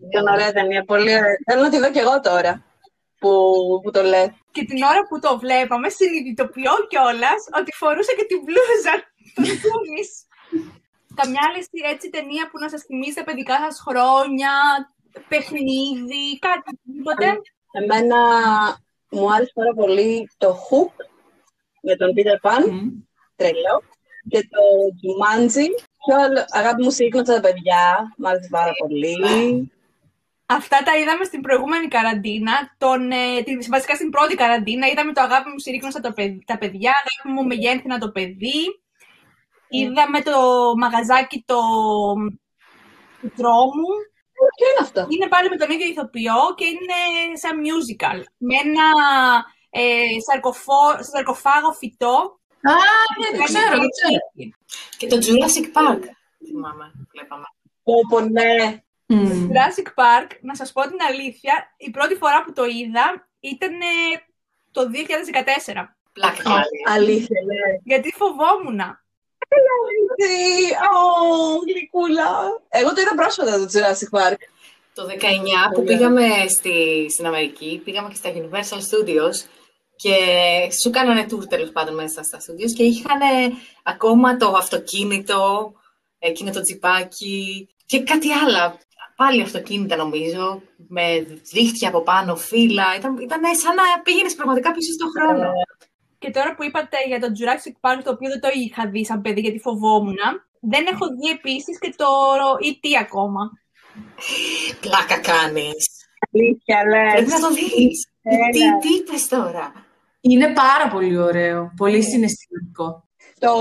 Ήταν 0.07 0.28
ωραία 0.34 0.51
ταινία, 0.51 0.84
πολύ 0.84 1.12
ωραία. 1.19 1.38
Θέλω 1.46 1.62
να 1.62 1.69
τη 1.69 1.80
δω 1.80 1.92
κι 1.92 2.04
εγώ 2.06 2.19
τώρα 2.19 2.63
που, 3.19 3.31
που 3.84 3.92
το 3.92 4.01
λες. 4.01 4.30
Και 4.51 4.66
την 4.66 4.84
ώρα 4.92 5.01
που 5.10 5.19
το 5.19 5.40
βλέπαμε, 5.40 5.90
συνειδητοποιώ 5.90 6.74
κιόλας 6.90 7.42
ότι 7.60 7.72
φορούσα 7.81 8.13
και 8.18 8.25
την 8.31 8.40
μπλούζα 8.44 8.94
του 9.36 9.44
Goonies. 9.62 10.12
Καμιά 11.16 11.42
άλλη 11.48 11.62
έτσι 11.94 12.10
ταινία 12.10 12.50
που 12.50 12.57
να 12.60 12.69
σας 12.69 12.81
θυμίσει 12.81 13.16
τα 13.16 13.24
παιδικά 13.24 13.56
σας 13.66 13.84
χρόνια, 13.88 14.51
παιχνίδι, 15.28 16.40
κάτι 16.40 16.72
τίποτε. 16.86 17.28
Εμένα 17.72 18.18
μου 19.10 19.34
άρεσε 19.34 19.52
πάρα 19.54 19.74
πολύ 19.74 20.30
το 20.38 20.50
Hook 20.66 20.94
με 21.81 21.95
τον 21.95 22.10
Peter 22.16 22.38
Pan, 22.45 22.63
Μμ. 22.72 22.90
τρελό, 23.36 23.75
και 24.30 24.48
το 24.54 24.62
Jumanji. 25.02 25.68
Πιο 26.06 26.16
άλλο, 26.24 26.45
αγάπη 26.50 26.84
μου 26.84 26.92
σήκωνα 26.92 27.24
τα 27.24 27.40
παιδιά, 27.40 28.13
μου 28.18 28.28
άρεσε 28.28 28.48
πάρα 28.52 28.72
πολύ. 28.80 29.18
Αυτά 30.51 30.84
τα 30.84 30.98
είδαμε 30.98 31.24
στην 31.24 31.42
προηγούμενη 31.42 31.88
καραντίνα. 31.88 32.75
Τον, 32.78 33.12
ε, 33.12 33.42
την, 33.44 33.60
βασικά 33.69 33.96
στην 33.96 34.10
πρώτη 34.10 34.36
καραντίνα 34.36 34.88
είδαμε 34.88 35.13
το 35.13 35.22
αγάπη 35.22 35.50
μου 35.50 35.60
συρρήκνωσα 35.60 36.00
το 36.00 36.12
παιδ- 36.13 36.46
τα 36.46 36.57
παιδιά, 36.57 36.92
αγάπη 36.92 37.40
μου 37.40 37.48
μεγένθηνα 37.48 37.98
το 37.98 38.12
παιδί. 38.12 38.62
Είδαμε 39.69 40.22
το 40.22 40.34
μαγαζάκι 40.78 41.44
το, 41.46 41.60
του 43.22 43.31
τρόμου. 43.36 43.92
Ποιο 44.57 44.68
είναι 44.69 44.81
αυτό; 44.81 45.06
Είναι 45.10 45.28
πάλι 45.28 45.50
με 45.50 45.57
τον 45.57 45.69
ίδιο 45.72 45.88
ηθοποιό 45.88 46.40
και 46.56 46.66
είναι 46.66 46.98
σαν 47.42 47.56
musical. 47.66 48.18
Με 48.38 48.56
ένα 48.63 48.86
ε, 49.69 50.19
σαρκοφό, 50.28 50.84
σαρκοφάγο 51.12 51.72
φυτό. 51.72 52.40
Α, 52.62 52.74
ναι, 53.19 53.38
το 53.38 53.44
ξέρω, 53.44 53.75
το 53.84 53.90
ξέρω. 53.95 54.54
Και 54.98 55.07
το 55.07 55.18
Jurassic 55.25 55.66
Park. 55.78 56.04
Θυμάμαι, 56.48 56.92
βλέπαμε. 57.12 57.45
Πω, 58.10 58.19
ναι. 58.19 58.84
Μμ. 59.12 59.50
Jurassic 59.52 59.90
Park, 60.02 60.30
να 60.42 60.56
σας 60.56 60.72
πω 60.72 60.82
την 60.82 60.98
αλήθεια, 61.10 61.74
η 61.78 61.90
πρώτη 61.90 62.16
φορά 62.16 62.44
που 62.44 62.54
το 62.54 62.66
είδα 62.66 63.28
ήταν 63.40 63.74
ε, 63.74 63.86
το 64.72 64.82
2014. 64.82 65.86
Πλάκα 66.14 66.44
και 66.44 66.50
άλλη. 66.50 66.98
Αλήθεια, 66.98 67.42
ναι. 67.46 67.80
Γιατί 67.84 68.14
φοβόμουν. 68.18 68.80
Τι, 70.16 70.34
Ω, 70.96 71.04
γλυκούλα. 71.68 72.30
Εγώ 72.70 72.94
το 72.94 73.02
είδα 73.02 73.16
πρόσφατα 73.16 73.58
το 73.58 73.66
Jurassic 73.74 74.20
Park. 74.20 74.42
Το 74.94 75.06
19 75.06 75.74
που 75.74 75.84
πήγαμε 75.84 76.28
στη, 76.48 77.08
στην 77.10 77.26
Αμερική, 77.26 77.82
πήγαμε 77.84 78.10
και 78.10 78.16
στα 78.16 78.32
Universal 78.34 78.82
Studios 78.90 79.50
και 79.96 80.16
σου 80.82 80.90
κάνανε 80.90 81.26
tour 81.30 81.48
τέλος 81.50 81.72
πάντων 81.72 81.96
μέσα 81.96 82.24
στα 82.24 82.38
studios 82.38 82.72
και 82.76 82.84
είχαν 82.84 83.20
ακόμα 83.84 84.38
το 84.38 84.48
αυτοκίνητο, 84.48 85.74
εκείνο 86.19 86.52
το 86.52 86.62
τσιπάκι 86.62 87.69
και 87.86 88.04
κάτι 88.04 88.31
άλλο. 88.31 88.78
Πάλι 89.21 89.42
αυτοκίνητα 89.42 89.95
νομίζω, 89.95 90.61
με 90.88 91.04
δίχτυα 91.52 91.88
από 91.88 92.02
πάνω, 92.02 92.35
φύλλα. 92.35 92.95
Ήταν, 92.97 93.18
ήταν 93.18 93.42
σαν 93.64 93.76
να 93.76 93.83
πήγαινες 94.04 94.35
πραγματικά 94.35 94.71
πίσω 94.71 94.92
στον 94.92 95.09
χρόνο. 95.16 95.52
Και 96.19 96.31
τώρα 96.31 96.56
που 96.56 96.64
είπατε 96.64 96.97
για 97.07 97.19
το 97.19 97.28
Jurassic 97.38 97.76
Park, 97.83 97.99
το 98.04 98.11
οποίο 98.11 98.30
δεν 98.30 98.40
το 98.40 98.49
είχα 98.54 98.90
δει 98.90 99.06
σαν 99.06 99.21
παιδί 99.21 99.42
γιατί 99.42 99.59
φοβόμουν, 99.59 100.18
δεν 100.59 100.85
έχω 100.92 101.06
δει 101.18 101.30
επίσης 101.38 101.80
και 101.80 101.94
το 101.95 102.06
E.T. 102.69 102.85
ακόμα. 103.02 103.42
Πλάκα 104.81 105.18
κάνεις. 105.31 105.88
Αλήθεια, 106.31 106.78
Πρέπει 107.14 107.30
λες. 107.30 107.40
να 107.40 107.47
το 107.47 107.54
δεις. 107.54 107.97
Έλα. 108.21 108.49
Τι, 108.52 108.88
τι 108.88 108.94
είπες 108.95 109.28
τώρα; 109.28 109.73
Είναι 110.21 110.47
πάρα 110.54 110.88
πολύ 110.94 111.18
ωραίο. 111.18 111.73
Πολύ 111.78 112.04
συναισθηματικό. 112.04 113.07
Το 113.40 113.52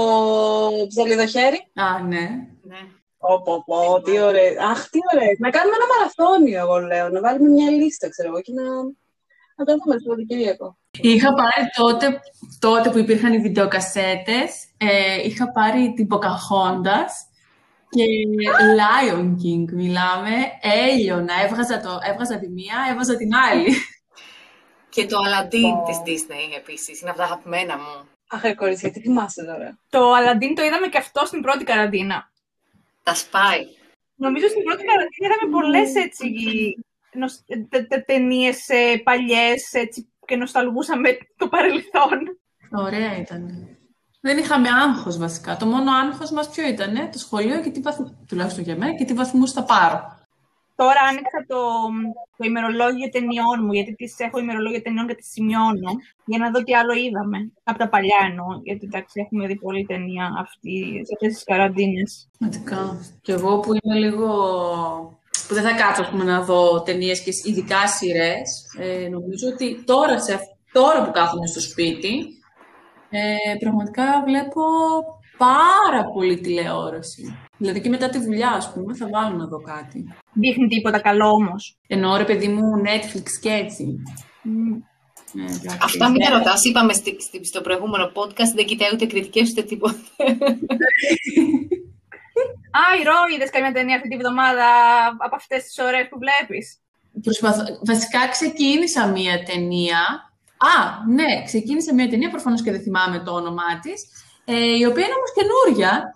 ψαλιδοχέρι. 0.89 1.59
Α, 1.75 2.03
ναι. 2.03 2.29
Ναι. 2.63 2.81
Πω, 3.29 3.43
πω, 3.43 3.65
πω, 3.67 4.01
τι 4.03 4.21
ωραία. 4.21 4.53
Αχ, 4.71 4.89
τι 4.91 4.99
ωραία. 5.15 5.29
Να 5.39 5.51
κάνουμε 5.51 5.77
ένα 5.77 5.87
μαραθώνιο, 5.93 6.59
εγώ 6.59 6.79
λέω. 6.79 7.09
Να 7.09 7.21
βάλουμε 7.21 7.49
μια 7.49 7.71
λίστα, 7.71 8.09
ξέρω 8.09 8.29
εγώ, 8.29 8.41
και 8.41 8.53
να, 8.53 8.65
να 9.57 9.65
το 9.65 9.73
δούμε 9.79 9.99
στο 9.99 10.09
Σαββατοκύριακο. 10.09 10.79
Είχα 11.01 11.35
πάρει 11.35 11.65
τότε, 11.77 12.21
τότε 12.59 12.91
που 12.91 12.99
υπήρχαν 12.99 13.33
οι 13.33 13.39
βιντεοκασέτες, 13.39 14.49
ε, 14.77 15.23
είχα 15.25 15.53
πάρει 15.53 15.93
την 15.97 16.07
Pocahontas 16.11 17.13
και 17.89 18.05
Lion 18.81 19.27
King 19.43 19.73
μιλάμε, 19.73 20.35
έλειωνα, 20.61 21.35
έβγαζα, 21.45 21.81
το, 21.81 21.99
έβγαζα 22.11 22.39
τη 22.39 22.49
μία, 22.49 22.77
έβγαζα 22.91 23.17
την 23.17 23.35
άλλη. 23.35 23.73
Και 24.89 25.07
το 25.07 25.17
Aladdin 25.27 25.75
Ω. 25.81 25.83
της 25.87 25.99
Disney 26.07 26.57
επίσης. 26.57 27.01
Είναι 27.01 27.11
από 27.11 27.19
τα 27.19 27.25
αγαπημένα 27.25 27.77
μου. 27.77 28.09
Αχ, 28.29 28.43
ρε 28.43 28.55
κορίτσια, 28.55 28.91
τι 28.91 29.01
θυμάσαι 29.01 29.45
τώρα. 29.45 29.79
Το 29.91 30.01
Aladdin 30.17 30.53
το 30.57 30.63
είδαμε 30.63 30.87
και 30.87 30.99
αυτό 30.99 31.27
στην 31.27 31.41
πρώτη 31.41 31.65
καραντίνα. 31.65 32.31
Τα 33.09 33.15
σπάει. 33.15 33.65
Νομίζω 34.15 34.49
στην 34.49 34.63
πρώτη 34.63 34.85
καραντίνα 34.85 35.27
είδαμε 35.27 35.53
πολλές 35.53 35.95
έτσι 35.95 36.27
νοσ- 37.13 37.45
τε- 37.69 37.89
τε- 37.89 38.07
ταινίες 38.07 38.69
ε, 38.69 39.01
παλιές 39.05 39.73
έτσι, 39.73 40.13
και 40.27 40.37
νοσταλγούσαμε 40.37 41.19
το 41.37 41.49
παρελθόν. 41.49 42.39
Ωραία 42.73 43.17
ήταν. 43.17 43.69
Δεν 44.21 44.39
είχαμε 44.39 44.69
άγχος 44.69 45.19
βασικά. 45.19 45.57
Το 45.57 45.67
μόνο 45.67 45.93
άγχος 45.93 46.31
μας 46.31 46.51
ποιο 46.51 46.67
ήταν, 46.69 47.11
το 47.13 47.19
σχολείο 47.19 47.61
και 47.61 47.71
τι 47.71 47.81
βαθμού, 47.81 48.25
τουλάχιστον 48.29 48.65
για 48.65 48.77
μένα, 48.77 48.95
και 48.95 49.05
τι 49.05 49.13
βαθμούς 49.13 49.53
θα 49.53 49.65
πάρω. 49.65 50.18
Τώρα 50.83 51.01
άνοιξα 51.11 51.39
το, 51.51 51.61
το 52.37 52.43
ημερολόγιο 52.51 53.09
ταινιών 53.15 53.59
μου, 53.65 53.73
γιατί 53.73 53.93
τις 53.95 54.19
έχω 54.19 54.39
ημερολόγιο 54.39 54.83
ταινιών 54.83 55.07
και 55.07 55.15
τις 55.15 55.31
σημειώνω, 55.35 55.91
για 56.25 56.39
να 56.39 56.51
δω 56.51 56.63
τι 56.65 56.75
άλλο 56.75 56.93
είδαμε. 56.93 57.39
Από 57.65 57.79
τα 57.79 57.89
παλιά 57.89 58.21
εννοώ, 58.29 58.47
γιατί 58.63 58.85
εντάξει 58.87 59.21
έχουμε 59.21 59.47
δει 59.47 59.57
πολλή 59.59 59.85
ταινία 59.87 60.27
αυτή, 60.45 60.75
σε 61.07 61.13
αυτές 61.15 61.33
τις 61.35 61.45
καραντίνες. 61.45 62.29
Πραγματικά. 62.39 62.81
Και 63.23 63.33
εγώ 63.33 63.61
που 63.61 63.71
είμαι 63.73 63.99
λίγο... 64.05 64.29
που 65.49 65.55
δεν 65.55 65.63
θα 65.63 65.75
κάτσω 65.81 66.03
ας 66.03 66.11
πούμε, 66.11 66.25
να 66.25 66.43
δω 66.43 66.83
ταινίες 66.83 67.23
και 67.23 67.33
ειδικά 67.49 67.87
σειρές. 67.89 68.49
Ε, 68.79 69.09
νομίζω 69.09 69.49
ότι 69.53 69.85
τώρα, 69.85 70.21
σε, 70.21 70.39
τώρα 70.73 71.05
που 71.05 71.11
κάθομαι 71.11 71.47
στο 71.47 71.61
σπίτι, 71.61 72.15
ε, 73.11 73.57
πραγματικά 73.59 74.23
βλέπω 74.27 74.63
πάρα 75.37 76.05
πολύ 76.15 76.41
τηλεόραση. 76.41 77.48
Δηλαδή 77.59 77.81
και 77.81 77.89
μετά 77.89 78.09
τη 78.09 78.19
δουλειά, 78.19 78.51
ας 78.51 78.73
πούμε, 78.73 78.95
θα 78.95 79.09
βάλω 79.13 79.37
να 79.37 79.47
δω 79.47 79.61
κάτι. 79.61 80.15
Δείχνει 80.33 80.69
τίποτα 80.69 81.01
καλό 81.01 81.31
όμως. 81.31 81.79
Εννοώ 81.87 82.17
ρε 82.17 82.25
παιδί 82.25 82.49
μου 82.49 82.63
Netflix 82.85 83.27
και 83.41 83.51
έτσι. 83.51 84.03
Mm. 84.45 84.83
Ε, 85.35 85.77
Αυτά 85.83 86.11
μην 86.11 86.25
τα 86.25 86.31
ρωτάς. 86.31 86.65
Είπαμε 86.65 86.93
στη, 86.93 87.17
στη, 87.21 87.45
στο 87.45 87.61
προηγούμενο 87.61 88.13
podcast, 88.15 88.53
δεν 88.55 88.67
κοιτάει 88.67 88.91
ούτε 88.93 89.07
κριτικέ 89.07 89.43
ούτε 89.51 89.63
τίποτα. 89.63 89.97
Α, 92.81 92.83
η 93.01 93.03
Ρο, 93.03 93.19
είδε 93.35 93.45
καμιά 93.45 93.73
ταινία 93.73 93.97
αυτή 93.97 94.09
τη 94.09 94.17
βδομάδα 94.17 94.69
από 95.19 95.35
αυτές 95.37 95.63
τις 95.63 95.79
ώρε 95.79 96.05
που 96.05 96.19
βλέπεις. 96.19 96.79
Προσπαθώ... 97.23 97.63
Βασικά 97.87 98.29
ξεκίνησα 98.29 99.07
μία 99.07 99.43
ταινία. 99.43 100.01
Α, 100.57 101.07
ναι, 101.09 101.43
ξεκίνησα 101.45 101.95
μία 101.95 102.09
ταινία, 102.09 102.31
προφανώς 102.31 102.63
και 102.63 102.71
δεν 102.71 102.81
θυμάμαι 102.81 103.19
το 103.19 103.33
όνομά 103.33 103.79
της, 103.83 104.03
ε, 104.45 104.77
η 104.81 104.85
οποία 104.85 105.05
είναι 105.05 105.19
όμως 105.19 105.33
καινούρια 105.39 106.15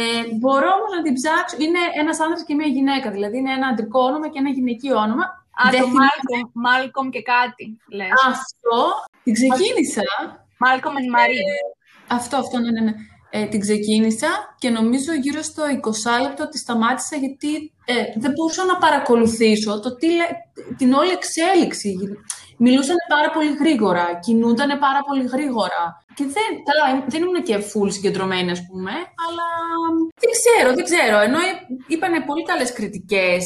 ε, 0.00 0.22
μπορώ 0.38 0.68
όμως 0.78 0.90
να 0.96 1.02
την 1.02 1.14
ψάξω. 1.18 1.54
Είναι 1.64 1.82
ένας 2.00 2.16
άντρα 2.20 2.44
και 2.46 2.54
μια 2.58 2.70
γυναίκα. 2.76 3.10
Δηλαδή 3.10 3.36
είναι 3.38 3.52
ένα 3.58 3.66
αντρικό 3.72 4.00
όνομα 4.08 4.26
και 4.28 4.38
ένα 4.42 4.50
γυναικείο 4.56 4.96
όνομα. 5.06 5.24
Α, 5.60 5.64
το 5.80 5.86
Μάλκομ, 5.98 6.42
Μάλκομ 6.66 7.08
και 7.14 7.22
κάτι, 7.34 7.64
λες. 7.96 8.10
Αυτό. 8.32 8.80
Την 9.24 9.32
ξεκίνησα. 9.38 10.06
Μάλκομ 10.62 10.94
and 11.00 11.10
Marie. 11.14 11.46
Ε, 11.52 12.14
αυτό, 12.18 12.36
αυτό, 12.36 12.58
ναι, 12.58 12.70
ναι. 12.70 12.80
ναι. 12.80 12.94
Ε, 13.34 13.46
την 13.46 13.60
ξεκίνησα 13.60 14.30
και 14.58 14.70
νομίζω 14.70 15.12
γύρω 15.24 15.42
στο 15.42 15.62
20 16.18 16.22
λεπτό 16.22 16.48
τη 16.48 16.58
σταμάτησα 16.58 17.16
γιατί 17.16 17.72
ε, 17.84 17.94
δεν 18.16 18.32
μπορούσα 18.34 18.64
να 18.64 18.76
παρακολουθήσω 18.76 19.80
το 19.80 19.96
τι, 19.96 20.08
την 20.76 20.92
όλη 20.92 21.10
εξέλιξη. 21.10 21.96
Μιλούσαν 22.56 22.96
πάρα 23.08 23.30
πολύ 23.30 23.52
γρήγορα, 23.60 24.18
κινούνταν 24.24 24.78
πάρα 24.78 25.00
πολύ 25.06 25.24
γρήγορα. 25.34 26.04
Και 26.14 26.24
δεν, 26.24 26.50
καλά, 26.68 27.04
δεν 27.08 27.22
ήμουν 27.22 27.42
και 27.42 27.56
full 27.70 27.92
συγκεντρωμένη, 27.92 28.50
ας 28.50 28.62
πούμε, 28.66 28.92
αλλά 29.26 29.48
δεν 30.22 30.30
ξέρω, 30.38 30.68
δεν 30.74 30.84
ξέρω. 30.84 31.16
Ενώ 31.18 31.38
είπαν 31.86 32.24
πολύ 32.24 32.42
καλές 32.42 32.72
κριτικές 32.72 33.44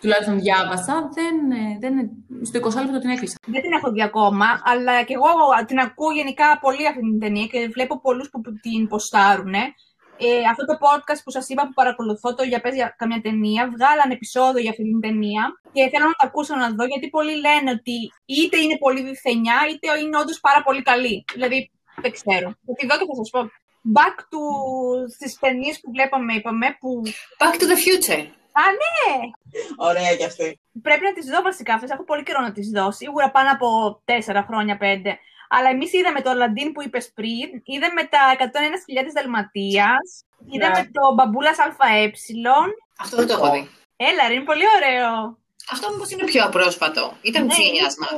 τουλάχιστον 0.00 0.40
διάβασα, 0.40 0.94
δεν, 1.16 1.36
δεν, 1.82 1.94
στο 2.42 2.58
20 2.58 2.84
λεπτό 2.84 2.98
την 2.98 3.10
έκλεισα. 3.10 3.36
Δεν 3.46 3.62
την 3.62 3.72
έχω 3.72 3.92
δει 3.92 4.02
ακόμα, 4.02 4.46
αλλά 4.64 5.02
και 5.02 5.14
εγώ 5.14 5.30
την 5.66 5.78
ακούω 5.78 6.12
γενικά 6.12 6.58
πολύ 6.60 6.86
αυτή 6.86 7.00
την 7.00 7.18
ταινία 7.20 7.46
και 7.46 7.68
βλέπω 7.74 8.00
πολλούς 8.00 8.28
που 8.30 8.40
την 8.64 8.88
ποστάρουν. 8.88 9.54
Ε, 10.20 10.30
αυτό 10.50 10.64
το 10.70 10.76
podcast 10.86 11.20
που 11.24 11.30
σας 11.30 11.48
είπα 11.48 11.62
που 11.66 11.74
παρακολουθώ, 11.80 12.34
το 12.34 12.42
για 12.42 12.60
πες 12.60 12.74
για 12.74 12.94
καμιά 12.98 13.20
ταινία, 13.20 13.62
βγάλαν 13.74 14.10
επεισόδιο 14.10 14.60
για 14.64 14.70
αυτή 14.70 14.82
την 14.82 15.00
ταινία 15.00 15.42
και 15.72 15.88
θέλω 15.92 16.06
να 16.12 16.16
το 16.18 16.24
ακούσω 16.28 16.54
να 16.56 16.68
δω, 16.76 16.84
γιατί 16.92 17.06
πολλοί 17.16 17.34
λένε 17.46 17.70
ότι 17.78 17.96
είτε 18.24 18.56
είναι 18.62 18.76
πολύ 18.84 19.00
διθενιά, 19.02 19.58
είτε 19.70 19.86
είναι 20.00 20.18
όντως 20.22 20.38
πάρα 20.40 20.60
πολύ 20.66 20.82
καλή. 20.82 21.24
Δηλαδή, 21.34 21.70
δεν 22.02 22.12
ξέρω. 22.18 22.48
Θα 22.66 22.72
τη 22.78 22.86
δω 22.88 22.94
και 22.98 23.06
θα 23.10 23.16
σας 23.20 23.30
πω. 23.34 23.40
Back 23.96 24.16
to 24.30 24.40
στις 25.14 25.38
ταινίες 25.38 25.80
που 25.80 25.90
βλέπαμε, 25.90 26.34
είπαμε, 26.34 26.76
που... 26.80 27.02
Back 27.38 27.54
to 27.60 27.64
the 27.64 27.78
future. 27.86 28.26
Α, 28.52 28.62
ναι! 28.80 29.30
Ωραία 29.76 30.16
κι 30.16 30.24
αυτή. 30.24 30.60
Πρέπει 30.82 31.04
να 31.04 31.12
τις 31.12 31.26
δω 31.26 31.42
βασικά 31.42 31.74
αυτές. 31.74 31.90
Έχω 31.90 32.04
πολύ 32.04 32.22
καιρό 32.22 32.40
να 32.40 32.52
τις 32.52 32.68
δω. 32.68 32.92
Σίγουρα 32.92 33.30
πάνω 33.30 33.50
από 33.52 34.00
τέσσερα 34.04 34.44
χρόνια, 34.48 34.76
πέντε. 34.76 35.18
Αλλά 35.48 35.68
εμείς 35.68 35.92
είδαμε 35.92 36.20
το 36.20 36.30
Αλαντίν 36.30 36.72
που 36.72 36.82
είπες 36.82 37.12
πριν, 37.14 37.48
είδαμε 37.64 38.02
τα 38.04 38.18
101.000 38.38 39.12
Δαλματίας, 39.14 40.24
είδαμε 40.50 40.90
το 40.92 41.14
Μπαμπούλας 41.14 41.58
ΑΕ. 41.58 42.10
Αυτό 43.00 43.16
δεν 43.16 43.26
το 43.26 43.32
έχω 43.32 43.50
δει. 43.50 43.70
Έλα, 43.96 44.32
είναι 44.32 44.44
πολύ 44.44 44.64
ωραίο. 44.76 45.38
Αυτό 45.70 45.90
μήπως 45.92 46.10
είναι 46.10 46.24
πιο 46.24 46.44
απρόσπατο. 46.44 47.12
Ήταν 47.22 47.44
ναι, 47.46 47.52
τσίνια 47.52 47.86
μα. 47.98 48.08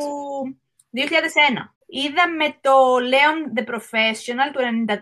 2001. 0.93 1.75
Είδαμε 1.90 2.47
το 2.61 2.75
Leon 3.12 3.59
The 3.59 3.64
Professional 3.73 4.49
του 4.52 4.61
1994. 4.87 4.97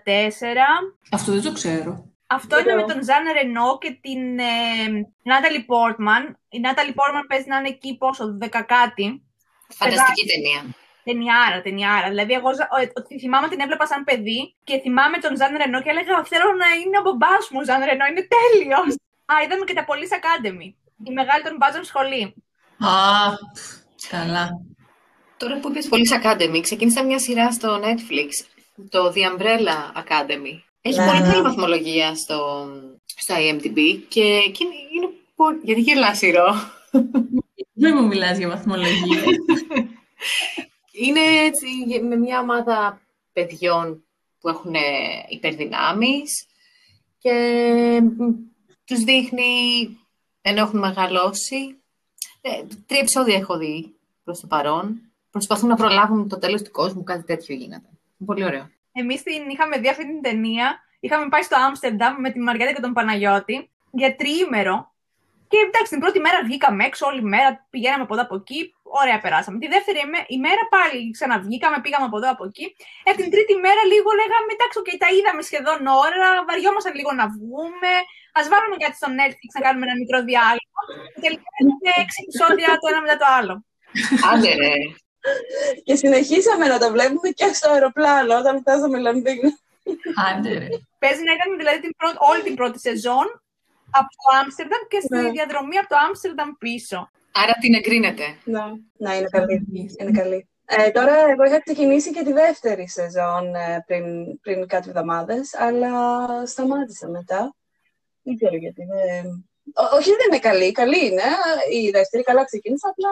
Αυτό 1.11 1.33
δεν 1.33 1.43
το 1.43 1.53
ξέρω. 1.53 2.09
Αυτό 2.27 2.61
είναι 2.61 2.75
με 2.75 2.83
τον 2.83 3.03
Ζαν 3.05 3.25
Ρενό 3.33 3.79
και 3.79 3.99
την 4.01 4.39
ε, 4.39 4.55
Νάταλι 5.23 5.63
Πόρτμαν. 5.65 6.39
Η 6.49 6.59
Νάταλι 6.61 6.93
Πόρτμαν 6.93 7.27
παίζει 7.27 7.49
να 7.49 7.57
είναι 7.57 7.69
εκεί 7.69 7.97
πόσο, 7.97 8.39
10 8.43 8.49
κάτι. 8.67 9.23
Φανταστική 9.69 10.27
ταινία. 10.27 10.63
Ταινιάρα, 11.05 11.61
ταινιάρα. 11.63 12.09
Δηλαδή, 12.09 12.33
εγώ 12.33 12.51
ότι 12.95 13.19
θυμάμαι 13.19 13.49
την 13.49 13.61
έβλεπα 13.61 13.87
σαν 13.87 14.05
παιδί 14.05 14.55
και 14.65 14.79
θυμάμαι 14.79 15.19
τον 15.19 15.37
Ζαν 15.37 15.57
Ρενό 15.57 15.83
και 15.83 15.91
έλεγα 15.91 16.25
Θέλω 16.25 16.51
να 16.63 16.69
είναι 16.81 16.99
ο 16.99 17.03
μπαμπάς 17.03 17.45
μου, 17.51 17.65
Ζαν 17.65 17.81
Ρενό, 17.89 18.05
είναι 18.11 18.27
τέλειος. 18.35 18.91
Α, 19.31 19.35
είδαμε 19.45 19.65
και 19.65 19.77
τα 19.79 19.85
Police 19.89 20.15
Academy. 20.21 20.69
Η 21.09 21.13
μεγάλη 21.13 21.43
των 21.43 21.57
μπάζων 21.59 21.85
σχολή. 21.85 22.23
Α, 22.79 22.95
καλά. 24.11 24.45
Τώρα 25.39 25.59
που 25.61 25.69
είπες 25.69 25.89
Police 25.91 26.23
Academy, 26.23 26.61
ξεκίνησα 26.63 27.05
μια 27.05 27.19
σειρά 27.19 27.53
στο 27.53 27.81
Netflix, 27.83 28.29
το 28.89 29.13
The 29.15 29.19
Umbrella 29.19 30.03
Academy. 30.03 30.61
Έχει 30.81 30.99
πολύ 30.99 31.21
καλή 31.21 31.43
βαθμολογία 31.43 32.15
στο, 32.15 32.69
στο 33.05 33.35
IMDb 33.39 33.79
και, 34.09 34.51
και 34.53 34.65
είναι, 34.65 34.75
είναι 34.97 35.09
πολύ... 35.37 35.61
Γιατί 35.63 35.81
γελάς, 35.81 36.21
Ρο. 36.21 36.55
Δεν 37.73 37.97
μου 37.97 38.07
μιλάς 38.07 38.39
για 38.39 38.49
βαθμολογία. 38.49 39.23
Είναι 40.93 41.21
έτσι 41.21 41.67
με 42.03 42.17
μια 42.17 42.41
ομάδα 42.41 43.01
παιδιών 43.33 44.05
που 44.41 44.49
έχουν 44.49 44.75
υπερδυνάμεις 45.29 46.47
και 47.19 48.01
τους 48.85 49.05
δείχνει 49.05 49.89
ενώ 50.43 50.61
έχουν 50.61 50.79
μεγαλώσει. 50.79 51.77
Ε, 52.41 52.51
τρία 52.87 53.01
επεισόδια 53.01 53.37
έχω 53.37 53.59
δει 53.59 53.95
προς 54.25 54.41
το 54.41 54.47
παρόν. 54.47 55.08
Προσπαθούν 55.47 55.69
να 55.69 55.77
προλάβουν 55.77 56.29
το 56.29 56.39
τέλος 56.39 56.63
του 56.63 56.71
κόσμου, 56.71 57.05
κάτι 57.05 57.25
τέτοιο 57.25 57.55
γίνεται. 57.55 57.89
Πολύ 58.27 58.45
ωραίο. 58.45 58.71
Εμείς 58.93 59.23
την 59.23 59.49
είχαμε 59.49 59.79
δει 59.79 59.89
αυτή 59.89 60.07
την 60.07 60.23
ταινία. 60.23 60.79
Είχαμε 61.01 61.29
πάει 61.29 61.43
στο 61.43 61.57
Άμστερνταμ 61.57 62.15
με 62.21 62.31
τη 62.31 62.39
Μαριέτα 62.41 62.73
και 62.73 62.81
τον 62.81 62.93
Παναγιώτη 62.93 63.71
για 63.91 64.17
τριήμερο 64.17 64.93
και 65.51 65.59
εντάξει, 65.67 65.91
την 65.95 66.01
πρώτη 66.05 66.19
μέρα 66.27 66.39
βγήκαμε 66.49 66.81
έξω 66.89 67.05
όλη 67.11 67.23
μέρα, 67.35 67.49
πηγαίναμε 67.73 68.05
από 68.07 68.15
εδώ 68.15 68.23
από 68.27 68.37
εκεί, 68.41 68.61
ωραία 69.01 69.19
περάσαμε. 69.25 69.57
Τη 69.63 69.69
δεύτερη 69.75 69.99
ημέρα 70.39 70.63
πάλι 70.75 70.99
ξαναβγήκαμε, 71.17 71.77
πήγαμε 71.85 72.07
από 72.11 72.17
εδώ 72.21 72.29
από 72.35 72.45
εκεί. 72.51 72.67
Ε, 73.07 73.11
την 73.19 73.29
τρίτη 73.33 73.55
μέρα 73.65 73.83
λίγο 73.93 74.11
λέγαμε, 74.21 74.51
εντάξει, 74.57 74.77
okay, 74.83 74.97
τα 75.05 75.09
είδαμε 75.15 75.43
σχεδόν 75.49 75.81
ώρα, 76.05 76.19
βαριόμασταν 76.49 76.95
λίγο 76.99 77.13
να 77.21 77.27
βγούμε. 77.35 77.93
Α 78.39 78.41
βάλουμε 78.53 78.77
κάτι 78.83 78.97
στο 79.01 79.09
Netflix 79.19 79.51
να 79.57 79.61
κάνουμε 79.67 79.85
ένα 79.89 79.97
μικρό 80.03 80.19
διάλειμμα. 80.29 80.83
Και 81.13 81.21
τελικά 81.25 81.51
είναι 81.61 81.93
έξι 82.03 82.19
επεισόδια 82.25 82.69
το 82.81 82.87
ένα 82.91 83.01
μετά 83.05 83.17
το 83.23 83.27
άλλο. 83.39 83.55
Άντε, 84.31 84.51
ρε. 84.63 84.75
Και 85.85 85.95
συνεχίσαμε 85.95 86.67
να 86.67 86.79
το 86.79 86.91
βλέπουμε 86.91 87.29
και 87.29 87.51
στο 87.53 87.71
αεροπλάνο 87.71 88.39
όταν 88.39 88.59
φτάσαμε 88.61 88.99
Λονδίνο. 88.99 89.51
Άντε, 90.29 90.53
ρε. 90.59 90.69
Παίζει 90.99 91.23
να 91.29 91.33
ήταν 91.33 91.57
δηλαδή 91.57 91.81
την 91.81 91.95
πρώτη, 91.97 92.17
όλη 92.31 92.43
την 92.43 92.55
πρώτη 92.55 92.79
σεζόν 92.79 93.27
από 93.91 94.11
το 94.23 94.27
Άμστερνταμ 94.43 94.83
και 94.89 95.01
στη 95.01 95.17
ναι. 95.17 95.31
διαδρομή 95.31 95.77
από 95.79 95.89
το 95.89 95.97
Άμστερνταμ 96.07 96.51
πίσω. 96.59 97.11
Άρα 97.33 97.53
την 97.61 97.75
εγκρίνεται. 97.75 98.27
Ναι, 98.45 98.65
ναι 98.97 99.15
είναι 99.15 99.29
καλή. 99.31 99.67
είναι 100.01 100.11
καλή. 100.11 100.49
Ε, 100.71 100.91
τώρα, 100.91 101.15
εγώ 101.31 101.45
είχα 101.45 101.61
ξεκινήσει 101.61 102.13
και 102.13 102.23
τη 102.25 102.33
δεύτερη 102.33 102.89
σεζόν 102.89 103.55
ε, 103.55 103.85
πριν, 103.87 104.05
πριν 104.41 104.67
κάτι 104.67 104.89
εβδομάδες, 104.89 105.55
αλλά 105.55 105.93
σταμάτησα 106.47 107.09
μετά. 107.09 107.55
Δεν 108.23 108.37
ξέρω 108.37 108.57
γιατί. 108.57 108.83
Όχι, 109.99 110.11
δεν 110.11 110.27
είναι 110.31 110.39
καλή. 110.39 110.73
Καλή 110.73 111.07
είναι. 111.07 111.23
Η 111.73 111.91
δεύτερη 111.91 112.23
καλά 112.23 112.45
ξεκίνησε, 112.45 112.87
απλά 112.91 113.11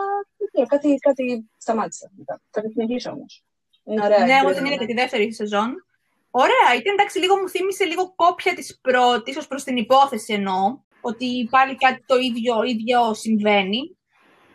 ξέρω, 0.52 0.66
κάτι, 0.66 0.94
κάτι 0.94 1.50
σταμάτησα 1.58 2.10
μετά. 2.16 2.40
Θα 2.50 2.60
τη 2.60 2.70
συνεχίσω 2.70 3.10
όμως. 3.10 3.44
Ναι, 3.82 4.38
εγώ 4.40 4.54
την 4.54 4.64
είδα 4.64 4.76
και 4.76 4.86
τη 4.86 4.92
δεύτερη 4.92 5.32
σεζόν. 5.34 5.84
Ωραία, 6.30 6.68
ήταν 6.78 6.92
εντάξει, 6.92 7.18
λίγο 7.18 7.36
μου 7.36 7.48
θύμισε 7.48 7.84
λίγο 7.84 8.12
κόπια 8.14 8.54
της 8.54 8.78
πρώτης, 8.80 9.36
ως 9.36 9.46
προς 9.46 9.62
την 9.64 9.76
υπόθεση 9.76 10.32
εννοώ, 10.32 10.78
ότι 11.00 11.48
πάλι 11.50 11.76
κάτι 11.76 12.04
το 12.06 12.16
ίδιο, 12.16 12.62
ίδιο 12.62 13.14
συμβαίνει. 13.14 13.96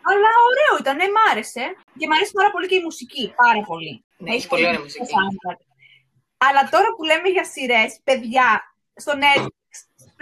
Αλλά 0.08 0.30
ωραίο 0.48 0.80
ήταν, 0.80 0.96
ναι, 0.96 1.04
μ' 1.04 1.30
άρεσε. 1.30 1.64
Και 1.98 2.06
μ' 2.06 2.12
αρέσει 2.12 2.32
πάρα 2.32 2.50
πολύ 2.50 2.66
και 2.66 2.74
η 2.74 2.82
μουσική, 2.82 3.32
πάρα 3.36 3.62
πολύ. 3.62 4.04
Ναι, 4.18 4.34
έχει 4.34 4.48
πολύ 4.48 4.66
ωραία 4.66 4.80
μουσική. 4.80 5.14
Αλλά 6.46 6.68
τώρα 6.70 6.88
που 6.96 7.04
λέμε 7.04 7.28
για 7.28 7.44
σειρές, 7.44 8.00
παιδιά, 8.04 8.48
στο 8.94 9.12
Netflix 9.22 9.61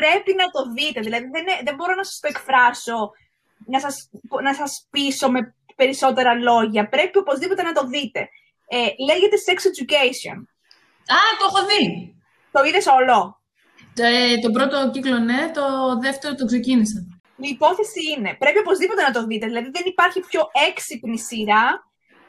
πρέπει 0.00 0.32
να 0.40 0.46
το 0.54 0.60
δείτε. 0.76 1.00
Δηλαδή 1.06 1.26
δεν, 1.34 1.44
δεν 1.66 1.74
μπορώ 1.74 1.94
να 1.94 2.04
σας 2.08 2.18
το 2.22 2.28
εκφράσω, 2.32 2.98
να 3.72 3.78
σας, 3.84 3.94
να 4.42 4.54
σας 4.54 4.72
πείσω 4.90 5.26
με 5.30 5.40
περισσότερα 5.76 6.32
λόγια. 6.34 6.88
Πρέπει 6.88 7.18
οπωσδήποτε 7.18 7.62
να 7.62 7.72
το 7.72 7.82
δείτε. 7.86 8.20
Ε, 8.76 8.78
λέγεται 9.08 9.36
Sex 9.46 9.58
Education. 9.70 10.38
Α, 11.16 11.18
το 11.38 11.44
έχω 11.48 11.60
δει. 11.70 11.84
Το 12.54 12.60
είδες 12.64 12.86
όλο; 12.86 13.18
Ε, 13.96 14.38
το 14.44 14.50
πρώτο 14.50 14.90
κύκλο 14.92 15.18
ναι, 15.18 15.50
το 15.58 15.64
δεύτερο 16.04 16.34
το 16.34 16.44
ξεκίνησα. 16.44 16.98
Η 17.46 17.48
υπόθεση 17.48 18.00
είναι, 18.12 18.36
πρέπει 18.38 18.58
οπωσδήποτε 18.58 19.02
να 19.02 19.10
το 19.10 19.26
δείτε, 19.26 19.46
δηλαδή 19.46 19.70
δεν 19.70 19.82
υπάρχει 19.86 20.20
πιο 20.20 20.42
έξυπνη 20.68 21.18
σειρά 21.18 21.66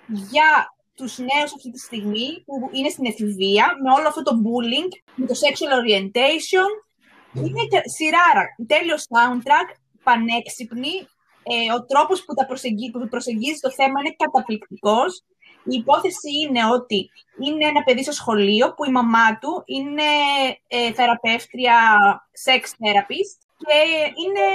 για 0.08 0.50
τους 0.96 1.18
νέους 1.18 1.52
αυτή 1.56 1.72
τη 1.72 1.80
στιγμή 1.80 2.44
που 2.46 2.70
είναι 2.72 2.90
στην 2.90 3.06
εφηβεία, 3.06 3.66
με 3.84 3.90
όλο 3.98 4.08
αυτό 4.08 4.22
το 4.24 4.34
bullying, 4.46 4.92
με 5.16 5.26
το 5.26 5.36
sexual 5.44 5.72
orientation. 5.82 6.70
Είναι 7.34 7.64
σειράρα, 7.96 8.44
τέλειος 8.68 9.04
soundtrack, 9.12 9.68
πανέξυπνη, 10.04 10.96
ε, 11.44 11.74
ο 11.78 11.86
τρόπος 11.86 12.26
που, 12.26 12.34
τα 12.34 12.46
προσεγγί, 12.46 12.92
που 12.92 13.08
προσεγγίζει 13.08 13.60
το 13.60 13.72
θέμα 13.72 13.98
είναι 14.00 14.16
καταπληκτικός. 14.24 15.24
Η 15.64 15.76
υπόθεση 15.82 16.30
είναι 16.42 16.64
ότι 16.78 17.10
είναι 17.46 17.66
ένα 17.66 17.84
παιδί 17.84 18.04
στο 18.04 18.12
σχολείο 18.12 18.74
που 18.74 18.84
η 18.86 18.92
μαμά 18.92 19.38
του 19.42 19.64
είναι 19.66 20.10
ε, 20.68 20.94
θεραπεύτρια 20.94 21.78
sex 22.46 22.62
therapist 22.82 23.38
και 23.62 23.78
είναι 24.22 24.46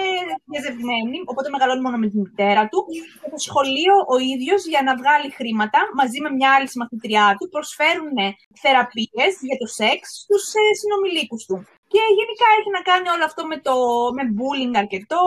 διαζευμένη, 0.51 1.19
οπότε 1.25 1.49
μεγαλώνει 1.51 1.81
μόνο 1.81 1.97
με 1.97 2.09
τη 2.09 2.17
μητέρα 2.19 2.69
του. 2.69 2.79
Και 3.23 3.31
το 3.31 3.41
σχολείο 3.49 3.95
ο 4.15 4.17
ίδιος 4.33 4.67
για 4.73 4.83
να 4.83 4.93
βγάλει 5.01 5.31
χρήματα 5.39 5.81
μαζί 6.01 6.19
με 6.21 6.31
μια 6.31 6.51
άλλη 6.55 6.69
συμμαθητριά 6.69 7.27
του 7.39 7.49
προσφέρουν 7.49 8.17
θεραπείες 8.63 9.33
για 9.49 9.59
το 9.63 9.67
σεξ 9.79 10.01
στους 10.23 10.45
ε, 10.61 10.65
συνομιλίκους 10.81 11.45
του. 11.49 11.57
Και 11.93 12.03
γενικά 12.19 12.47
έχει 12.59 12.71
να 12.77 12.83
κάνει 12.91 13.09
όλο 13.15 13.25
αυτό 13.31 13.43
με, 13.47 13.59
το, 13.67 13.75
με 14.17 14.25
bullying 14.37 14.75
αρκετό, 14.83 15.25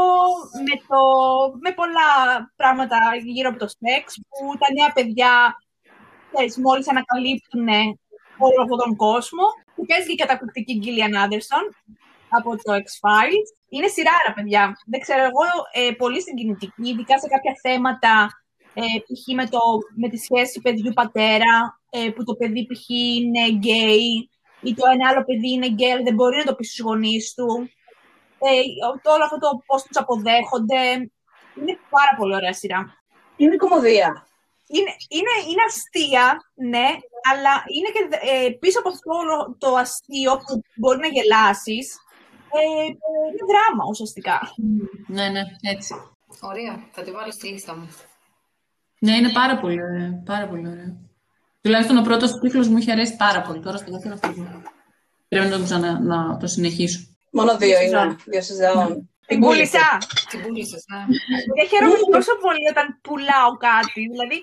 με, 0.68 0.76
το, 0.90 1.00
με 1.64 1.72
πολλά 1.80 2.10
πράγματα 2.60 2.98
γύρω 3.24 3.50
από 3.50 3.60
το 3.60 3.68
σεξ, 3.68 4.04
που 4.30 4.58
τα 4.62 4.68
νέα 4.78 4.92
παιδιά 4.98 5.34
ξέρεις, 6.32 6.58
μόλις 6.58 6.90
ανακαλύπτουν 6.90 7.68
όλο 8.46 8.60
αυτόν 8.64 8.80
τον 8.84 8.96
κόσμο. 8.96 9.44
Που 9.76 9.86
παίζει 9.86 10.06
και 10.06 10.18
η 10.18 10.24
καταπληκτική 10.24 10.74
Γκίλιαν 10.78 11.16
Άντερσον 11.16 11.66
από 12.30 12.50
το 12.64 12.72
X-Files. 12.86 13.48
Είναι 13.70 13.88
σειράρα, 13.88 14.32
παιδιά. 14.36 14.64
Δεν 14.86 15.00
ξέρω, 15.00 15.24
εγώ 15.30 15.46
ε, 15.74 15.92
πολύ 15.92 16.22
συγκινητική, 16.22 16.90
ειδικά 16.90 17.20
σε 17.20 17.28
κάποια 17.28 17.54
θέματα, 17.62 18.14
ε, 18.74 18.82
π.χ. 19.06 19.24
Με, 19.36 19.46
το, 19.54 19.60
με 19.96 20.10
τη 20.10 20.18
σχέση 20.18 20.62
παιδιού-πατέρα, 20.62 21.80
ε, 21.90 22.10
που 22.10 22.24
το 22.24 22.34
παιδί 22.36 22.66
π.χ. 22.66 22.90
είναι 22.90 23.44
γκέι, 23.50 24.30
ή 24.62 24.74
το 24.74 24.84
ένα 24.94 25.10
άλλο 25.10 25.24
παιδί 25.24 25.52
είναι 25.52 25.68
γκέι, 25.68 26.04
δεν 26.04 26.14
μπορεί 26.14 26.38
να 26.38 26.44
το 26.44 26.56
πει 26.56 26.64
στους 26.64 26.80
γονείς 26.80 27.34
του. 27.34 27.70
Ε, 28.40 28.62
το, 29.02 29.12
όλο 29.12 29.24
αυτό 29.24 29.38
το 29.38 29.64
πώς 29.66 29.84
τους 29.84 29.98
αποδέχονται. 29.98 30.82
Είναι 31.58 31.78
πάρα 31.90 32.14
πολύ 32.18 32.36
ωραία 32.36 32.54
σειρά. 32.54 32.82
Είναι 33.38 33.56
κομμωδία. 33.56 34.28
Είναι, 34.68 34.92
είναι, 35.10 35.34
είναι 35.50 35.64
αστεία, 35.68 36.26
ναι, 36.56 36.88
αλλά 37.32 37.54
είναι 37.76 37.90
και 37.94 38.02
ε, 38.32 38.50
πίσω 38.50 38.80
από 38.80 38.90
αυτό 38.90 39.14
το 39.58 39.76
αστείο 39.76 40.38
που 40.38 40.62
μπορεί 40.76 41.00
να 41.00 41.08
γελάσεις, 41.08 41.98
ε, 42.54 42.86
είναι 42.86 43.46
δράμα 43.52 43.84
ουσιαστικά. 43.90 44.40
Ναι, 45.08 45.30
ναι, 45.30 45.42
έτσι. 45.62 45.94
Ωραία, 46.42 46.88
θα 46.92 47.02
τη 47.02 47.12
βάλω 47.12 47.32
στη 47.32 47.48
λίστα 47.48 47.76
μου. 47.76 47.90
Ναι, 49.00 49.16
είναι 49.16 49.32
πάρα 49.32 49.60
πολύ 49.60 49.84
ωραία. 49.84 50.24
Πάρα 50.26 50.48
πολύ 50.48 50.68
ωραία. 50.68 51.09
Τουλάχιστον 51.62 51.98
ο 51.98 52.02
πρώτος 52.02 52.40
κύκλος 52.42 52.68
μου 52.68 52.78
είχε 52.78 52.92
αρέσει 52.92 53.16
πάρα 53.16 53.42
πολύ. 53.42 53.60
Τώρα 53.66 53.78
στο 53.78 53.92
δεύτερο 53.92 54.14
αυτό. 54.14 54.28
Πρέπει 55.28 55.48
να 55.50 55.58
το, 55.58 55.64
ξανα, 55.64 56.00
να 56.12 56.38
το 56.42 56.48
συνεχίσω. 56.48 57.00
Μόνο 57.32 57.58
δύο 57.58 57.78
είναι. 57.82 58.16
Δύο 58.32 58.42
σεζόν. 58.42 59.10
Την 59.30 59.40
πούλησα. 59.40 59.88
Την 60.30 60.40
πούλησες, 60.42 60.84
ναι. 60.92 61.02
Και 61.56 61.64
χαίρομαι 61.72 61.98
τόσο 62.18 62.34
πολύ 62.46 62.66
όταν 62.74 62.86
πουλάω 63.06 63.52
κάτι. 63.70 64.02
Δηλαδή, 64.14 64.38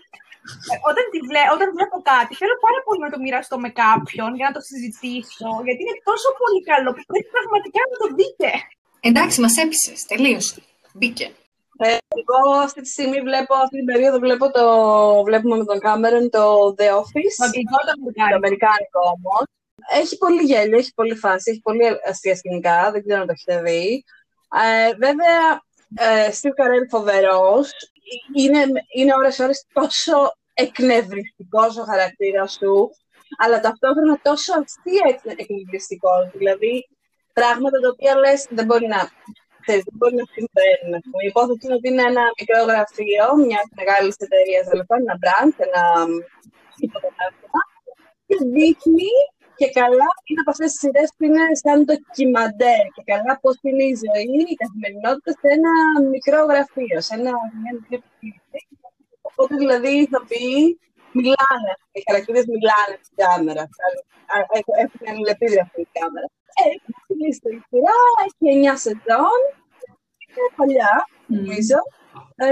όταν, 0.88 1.04
τη 1.12 1.18
βλέ, 1.28 1.42
όταν 1.56 1.66
βλέπω 1.76 1.96
κάτι, 2.12 2.32
θέλω 2.40 2.56
πάρα 2.66 2.80
πολύ 2.87 3.00
να 3.06 3.11
το 3.14 3.18
μοιραστώ 3.25 3.56
με 3.64 3.70
κάποιον 3.85 4.30
για 4.38 4.46
να 4.49 4.54
το 4.56 4.62
συζητήσω. 4.68 5.49
Γιατί 5.66 5.80
είναι 5.85 5.99
τόσο 6.11 6.28
πολύ 6.40 6.61
καλό 6.70 6.90
που 6.96 7.04
πρέπει 7.11 7.28
πραγματικά 7.37 7.80
να 7.90 7.96
το 8.02 8.06
δείτε. 8.18 8.49
Εντάξει, 9.08 9.37
μας 9.44 9.54
έπεισες. 9.62 9.99
Τελείωσε. 10.11 10.56
Μπήκε. 10.99 11.26
Ε, 11.78 11.97
εγώ 12.21 12.59
αυτή 12.62 12.80
τη 12.80 12.88
στιγμή 12.88 13.21
βλέπω, 13.21 13.54
αυτή 13.54 13.76
την 13.76 13.85
περίοδο 13.85 14.18
βλέπω 14.18 14.50
το, 14.50 14.66
βλέπουμε 15.23 15.56
με 15.56 15.64
τον 15.64 15.78
Κάμερον 15.78 16.30
το 16.30 16.75
The 16.78 16.88
Office. 17.00 17.35
Το 17.37 17.45
αγγλικό 17.45 17.76
το 17.87 17.92
αμερικάνικο. 17.97 18.30
Το 18.30 18.35
αμερικάνικο 18.35 19.00
όμως. 19.16 19.45
Έχει 20.00 20.16
πολύ 20.18 20.42
γέλιο, 20.42 20.78
έχει 20.78 20.92
πολύ 20.95 21.14
φάση, 21.14 21.50
έχει 21.50 21.61
πολύ 21.61 21.83
αστεία 22.09 22.37
σκηνικά, 22.37 22.90
δεν 22.90 23.02
ξέρω 23.02 23.21
αν 23.21 23.26
το 23.26 23.33
έχετε 23.37 23.62
δει. 23.62 24.04
Ε, 24.64 24.95
βέβαια, 24.95 25.42
ε, 25.94 26.31
Steve 26.31 26.57
Carell 26.59 26.87
φοβερός. 26.90 27.70
Είναι, 28.37 28.64
είναι 28.94 29.14
ώρες-ώρες 29.14 29.66
τόσο 29.72 30.33
εκνευριστικός 30.55 31.77
ο 31.77 31.85
χαρακτήρας 31.85 32.59
του, 32.59 32.90
αλλά 33.38 33.61
ταυτόχρονα 33.61 34.20
τόσο 34.22 34.53
αστεία 34.53 35.20
εκνευριστικός. 35.37 36.31
Δηλαδή, 36.33 36.88
πράγματα 37.33 37.81
τα 37.81 37.88
οποία 37.88 38.16
λες 38.16 38.46
δεν 38.50 38.64
μπορεί 38.64 38.87
να, 38.87 39.11
ξέρεις, 39.66 39.85
δεν 39.88 39.96
μπορεί 39.98 40.14
να 40.22 40.26
συμβαίνουν. 40.35 40.92
Η 41.24 41.26
υπόθεση 41.33 41.62
είναι 41.64 41.79
ότι 41.79 41.88
είναι 41.90 42.05
ένα 42.12 42.24
μικρό 42.40 42.61
γραφείο 42.70 43.24
μια 43.48 43.61
μεγάλη 43.79 44.11
εταιρεία, 44.26 44.61
δηλαδή 44.68 44.92
ένα 45.05 45.14
brand, 45.22 45.55
ένα 45.68 45.85
υποκατάστημα, 46.87 47.61
και 48.26 48.37
δείχνει 48.55 49.12
και 49.59 49.68
καλά 49.81 50.09
είναι 50.26 50.42
από 50.44 50.52
αυτέ 50.55 50.66
τι 50.70 50.76
σειρέ 50.81 51.05
που 51.14 51.22
είναι 51.26 51.44
σαν 51.62 51.79
το 51.88 51.94
κυμαντέρ 52.16 52.85
και 52.94 53.02
καλά 53.12 53.33
πώ 53.42 53.50
είναι 53.68 53.85
η 53.92 53.94
ζωή, 54.05 54.38
η 54.55 54.57
καθημερινότητα 54.62 55.31
σε 55.40 55.48
ένα 55.57 55.72
μικρό 56.14 56.40
γραφείο, 56.50 56.98
σε 57.07 57.12
ένα, 57.18 57.33
μια 57.61 57.72
μικρή 57.79 57.96
επιχείρηση. 58.00 58.61
Οπότε 59.29 59.52
δηλαδή 59.62 59.90
οι 59.96 60.02
ηθοποιοί 60.07 60.61
μιλάνε, 61.18 61.72
οι 61.96 62.00
χαρακτήρες 62.07 62.44
μιλάνε 62.55 62.94
στην 63.07 63.16
κάμερα. 63.22 63.64
Έχουν 64.85 65.02
αλληλεπίδραση 65.11 65.64
αυτή 65.66 65.81
η 65.87 65.90
κάμερα. 65.98 66.29
Ε, 66.59 66.62
έχει 66.74 67.06
ξεκινήσει 67.16 67.40
η 67.59 67.62
σειρά, 67.68 67.98
έχει 68.24 68.46
9 68.74 68.76
σεζόν. 68.85 69.40
Είναι 70.29 70.50
παλιά, 70.59 70.94
νομίζω. 71.26 71.79
Ε, 72.35 72.46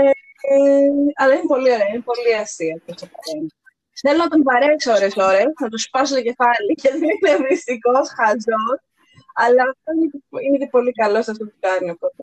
ε, 0.52 0.88
αλλά 1.20 1.32
είναι 1.34 1.50
πολύ 1.52 1.70
ωραία, 1.74 1.88
είναι 1.92 2.06
πολύ 2.10 2.34
αστεία. 2.42 2.76
Θέλω 4.02 4.18
να 4.18 4.28
τον 4.28 4.42
παρέξω 4.42 4.92
ώρες 4.92 5.16
ώρες, 5.16 5.52
να 5.60 5.68
του 5.68 5.80
σπάσω 5.86 6.14
το 6.14 6.22
κεφάλι 6.28 6.72
γιατί 6.82 6.98
είναι 6.98 7.46
μυστικό, 7.48 7.92
χαζός. 8.16 8.78
Αλλά 9.36 9.62
αυτό 9.62 9.90
είναι 10.44 10.58
και 10.58 10.68
πολύ 10.70 10.92
καλό 10.92 11.22
σε 11.22 11.30
αυτό 11.30 11.44
που 11.44 11.56
κάνει. 11.60 11.90
Οπότε, 11.90 12.20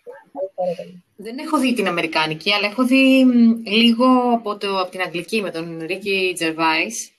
δεν 1.16 1.38
έχω 1.38 1.58
δει 1.60 1.74
την 1.74 1.88
Αμερικάνικη, 1.88 2.54
αλλά 2.54 2.68
έχω 2.68 2.84
δει 2.86 3.26
λίγο 3.66 4.08
από, 4.34 4.58
το, 4.58 4.80
από 4.80 4.92
την 4.92 5.02
Αγγλική 5.02 5.42
με 5.42 5.52
τον 5.52 5.80
Ρίκη 5.86 6.32
Τζερβάης 6.36 7.12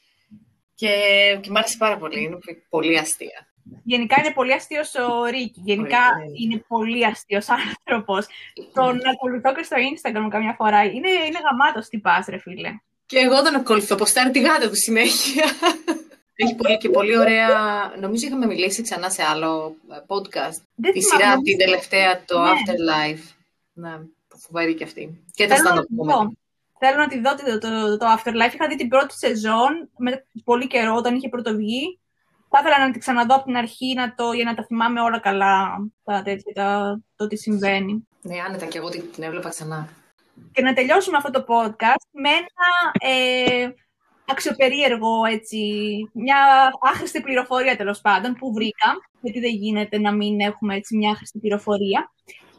και, 0.74 0.94
και 1.40 1.50
μ' 1.50 1.56
άρεσε 1.56 1.76
πάρα 1.78 1.96
πολύ. 1.98 2.22
Είναι 2.22 2.38
πολύ 2.68 2.98
αστεία. 2.98 3.51
Γενικά 3.84 4.16
είναι 4.18 4.32
πολύ 4.34 4.52
αστείος 4.52 4.94
ο 4.94 5.24
Ρίκη. 5.24 5.60
Γενικά 5.64 5.98
είναι 6.40 6.64
πολύ 6.68 7.06
αστείος 7.06 7.46
άνθρωπος. 7.48 8.26
Τον 8.72 9.00
ακολουθώ 9.12 9.54
και 9.54 9.62
στο 9.62 9.76
Instagram 9.76 10.28
καμιά 10.30 10.54
φορά. 10.58 10.84
Είναι, 10.84 11.08
είναι 11.10 11.38
γαμάτος 11.50 11.88
τι 11.88 11.98
πα, 11.98 12.24
ρε 12.28 12.38
φίλε. 12.38 12.70
Και 13.06 13.18
εγώ 13.18 13.42
τον 13.42 13.54
ακολουθώ, 13.54 13.94
ποστάρει 13.94 14.30
τη 14.30 14.40
γάτα 14.40 14.68
του 14.68 14.76
συνέχεια. 14.76 15.44
Έχει 16.34 16.54
πολύ 16.54 16.76
και 16.78 16.88
πολύ 16.88 17.18
ωραία. 17.18 17.48
Νομίζω 18.00 18.26
είχαμε 18.26 18.46
μιλήσει 18.46 18.82
ξανά 18.82 19.10
σε 19.10 19.22
άλλο 19.22 19.74
ε, 19.92 19.96
podcast. 20.06 20.58
Δεν 20.74 20.92
τη 20.92 21.00
θυμάμαι, 21.02 21.22
σειρά, 21.22 21.28
νομίζω. 21.28 21.42
την 21.42 21.58
τελευταία, 21.58 22.24
το 22.24 22.38
Ναι. 22.40 22.50
Afterlife. 22.50 23.34
Ναι, 23.72 23.98
φοβερή 24.38 24.74
και 24.74 24.84
αυτή. 24.84 25.24
Και 25.34 25.46
τα 25.46 25.54
Θέλω 25.56 25.68
να 25.68 25.74
stand-up 25.80 25.86
τη 25.86 25.94
comedy. 25.98 26.06
δω. 26.06 26.32
Θέλω 26.78 26.96
να 26.98 27.08
τη 27.08 27.20
δω 27.20 27.34
το, 27.34 27.58
το, 27.58 27.96
το 27.96 28.06
Afterlife. 28.16 28.54
Είχα 28.54 28.66
δει 28.68 28.76
την 28.76 28.88
πρώτη 28.88 29.14
σεζόν 29.14 29.90
με 29.98 30.24
πολύ 30.44 30.66
καιρό 30.66 30.94
όταν 30.94 31.14
είχε 31.14 31.28
πρωτοβγεί. 31.28 31.98
Θα 32.54 32.60
ήθελα 32.60 32.86
να 32.86 32.90
την 32.90 33.00
ξαναδώ 33.00 33.34
από 33.34 33.44
την 33.44 33.56
αρχή 33.56 33.94
να 33.94 34.14
το, 34.14 34.32
για 34.32 34.44
να 34.44 34.54
τα 34.54 34.64
θυμάμαι 34.64 35.00
όλα 35.00 35.18
καλά 35.18 35.78
τα 36.04 36.22
τέτοια, 36.22 36.52
τα, 36.54 37.00
το 37.16 37.26
τι 37.26 37.36
συμβαίνει. 37.36 38.08
Ναι, 38.22 38.40
άνετα 38.48 38.66
και 38.66 38.78
εγώ 38.78 38.88
την, 38.88 39.12
την 39.12 39.22
έβλεπα 39.22 39.48
ξανά. 39.48 39.88
Και 40.52 40.62
να 40.62 40.72
τελειώσουμε 40.72 41.16
αυτό 41.16 41.30
το 41.30 41.44
podcast 41.48 42.06
με 42.10 42.28
ένα 42.28 42.68
ε, 42.98 43.68
αξιοπερίεργο, 44.26 45.24
έτσι, 45.24 45.58
μια 46.12 46.70
άχρηστη 46.80 47.20
πληροφορία 47.20 47.76
τέλος 47.76 48.00
πάντων 48.00 48.34
που 48.34 48.52
βρήκα, 48.52 48.88
γιατί 49.20 49.40
δεν 49.40 49.54
γίνεται 49.54 49.98
να 49.98 50.12
μην 50.12 50.40
έχουμε 50.40 50.74
έτσι 50.74 50.96
μια 50.96 51.10
άχρηστη 51.10 51.38
πληροφορία. 51.38 52.12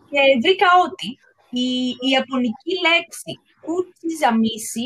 Και 0.10 0.19
βρήκα 0.41 0.67
ότι 0.84 1.19
η, 1.49 1.88
η 1.89 2.10
ιαπωνική 2.10 2.73
λέξη 2.88 3.39
κουτσιζαμίση, 3.62 4.86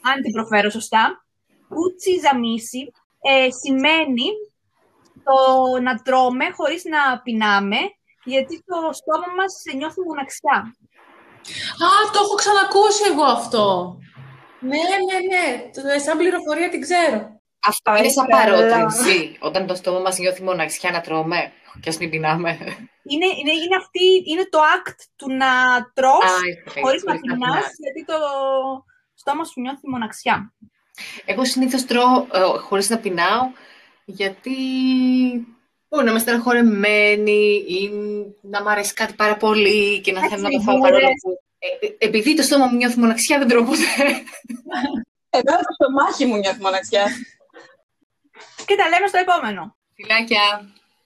αν 0.00 0.22
την 0.22 0.32
προφέρω 0.32 0.70
σωστά, 0.70 1.24
κουτσιζαμίση, 1.68 2.92
ε, 3.22 3.48
σημαίνει 3.50 4.28
το 5.24 5.36
να 5.80 6.02
τρώμε 6.02 6.44
χωρίς 6.50 6.82
να 6.84 7.20
πεινάμε, 7.22 7.76
γιατί 8.24 8.54
το 8.66 8.76
στόμα 8.92 9.28
μας 9.36 9.52
νιώθει 9.76 10.00
μοναξιά. 10.00 10.58
Α, 11.86 11.88
το 12.12 12.18
έχω 12.24 12.34
ξανακούσει 12.34 13.02
εγώ 13.10 13.24
αυτό. 13.24 13.96
Ναι, 14.60 14.68
ναι, 15.08 15.18
ναι. 15.32 15.70
Το- 15.74 16.00
Σαν 16.04 16.18
πληροφορία 16.18 16.68
την 16.68 16.80
ξέρω. 16.80 17.40
Αυτό 17.66 17.90
Α, 17.90 17.98
είναι 17.98 18.08
σαν 18.08 18.26
καλά. 18.26 18.42
παρότρινση. 18.42 19.36
Όταν 19.40 19.66
το 19.66 19.74
στόμα 19.74 19.98
μας 20.00 20.18
νιώθει 20.18 20.42
μοναξιά 20.42 20.90
να 20.90 21.00
τρώμε 21.00 21.52
και 21.80 21.88
ας 21.88 21.98
μην 21.98 22.10
πεινάμε. 22.10 22.50
είναι, 23.12 23.26
είναι, 23.40 23.52
είναι, 23.62 23.76
αυτή, 23.82 24.04
είναι 24.30 24.46
το 24.50 24.58
act 24.76 24.94
του 25.16 25.32
να 25.32 25.50
τρως 25.94 26.24
Α, 26.32 26.46
ήρθε, 26.48 26.80
χωρίς 26.80 27.02
να 27.04 27.12
χωρίς 27.12 27.22
να 27.28 27.34
πεινάς, 27.34 27.54
πεινάς. 27.54 27.72
γιατί 27.78 28.04
το 28.04 28.18
στόμα 29.14 29.44
σου 29.44 29.60
νιώθει 29.60 29.88
μοναξιά. 29.88 30.54
Εγώ 31.24 31.44
συνήθως 31.44 31.84
τρώω 31.84 32.26
ε, 32.32 32.40
χωρίς 32.58 32.90
να 32.90 32.98
πεινάω, 32.98 33.50
γιατί 34.04 34.56
Μπορεί 35.92 36.04
να 36.04 36.10
είμαι 36.10 36.20
στεναχωρεμένη 36.20 37.64
ή 37.68 37.90
να 38.40 38.62
μ' 38.62 38.68
αρέσει 38.68 38.94
κάτι 38.94 39.12
πάρα 39.12 39.36
πολύ 39.36 40.00
και 40.00 40.12
να 40.12 40.18
Έτσι, 40.18 40.30
θέλω 40.30 40.42
να 40.42 40.50
το 40.50 40.60
φάω 40.60 40.76
μπορείς. 40.76 40.92
παρόλο 40.92 41.12
που... 41.22 41.42
Ε, 41.58 41.86
ε, 41.86 41.94
επειδή 41.98 42.36
το 42.36 42.42
στόμα 42.42 42.66
μου 42.66 42.76
νιώθει 42.76 42.98
μοναξιά, 42.98 43.38
δεν 43.38 43.48
τρώω 43.48 43.64
ποτέ. 43.64 44.04
Εμένα 45.36 45.58
το 45.58 45.72
στομάχι 45.78 46.24
μου 46.24 46.36
νιώθει 46.36 46.60
μοναξιά. 46.60 47.04
Και 48.66 48.74
τα 48.74 48.88
λέμε 48.88 49.06
στο 49.06 49.18
επόμενο. 49.18 49.76
Φιλάκια! 49.94 50.72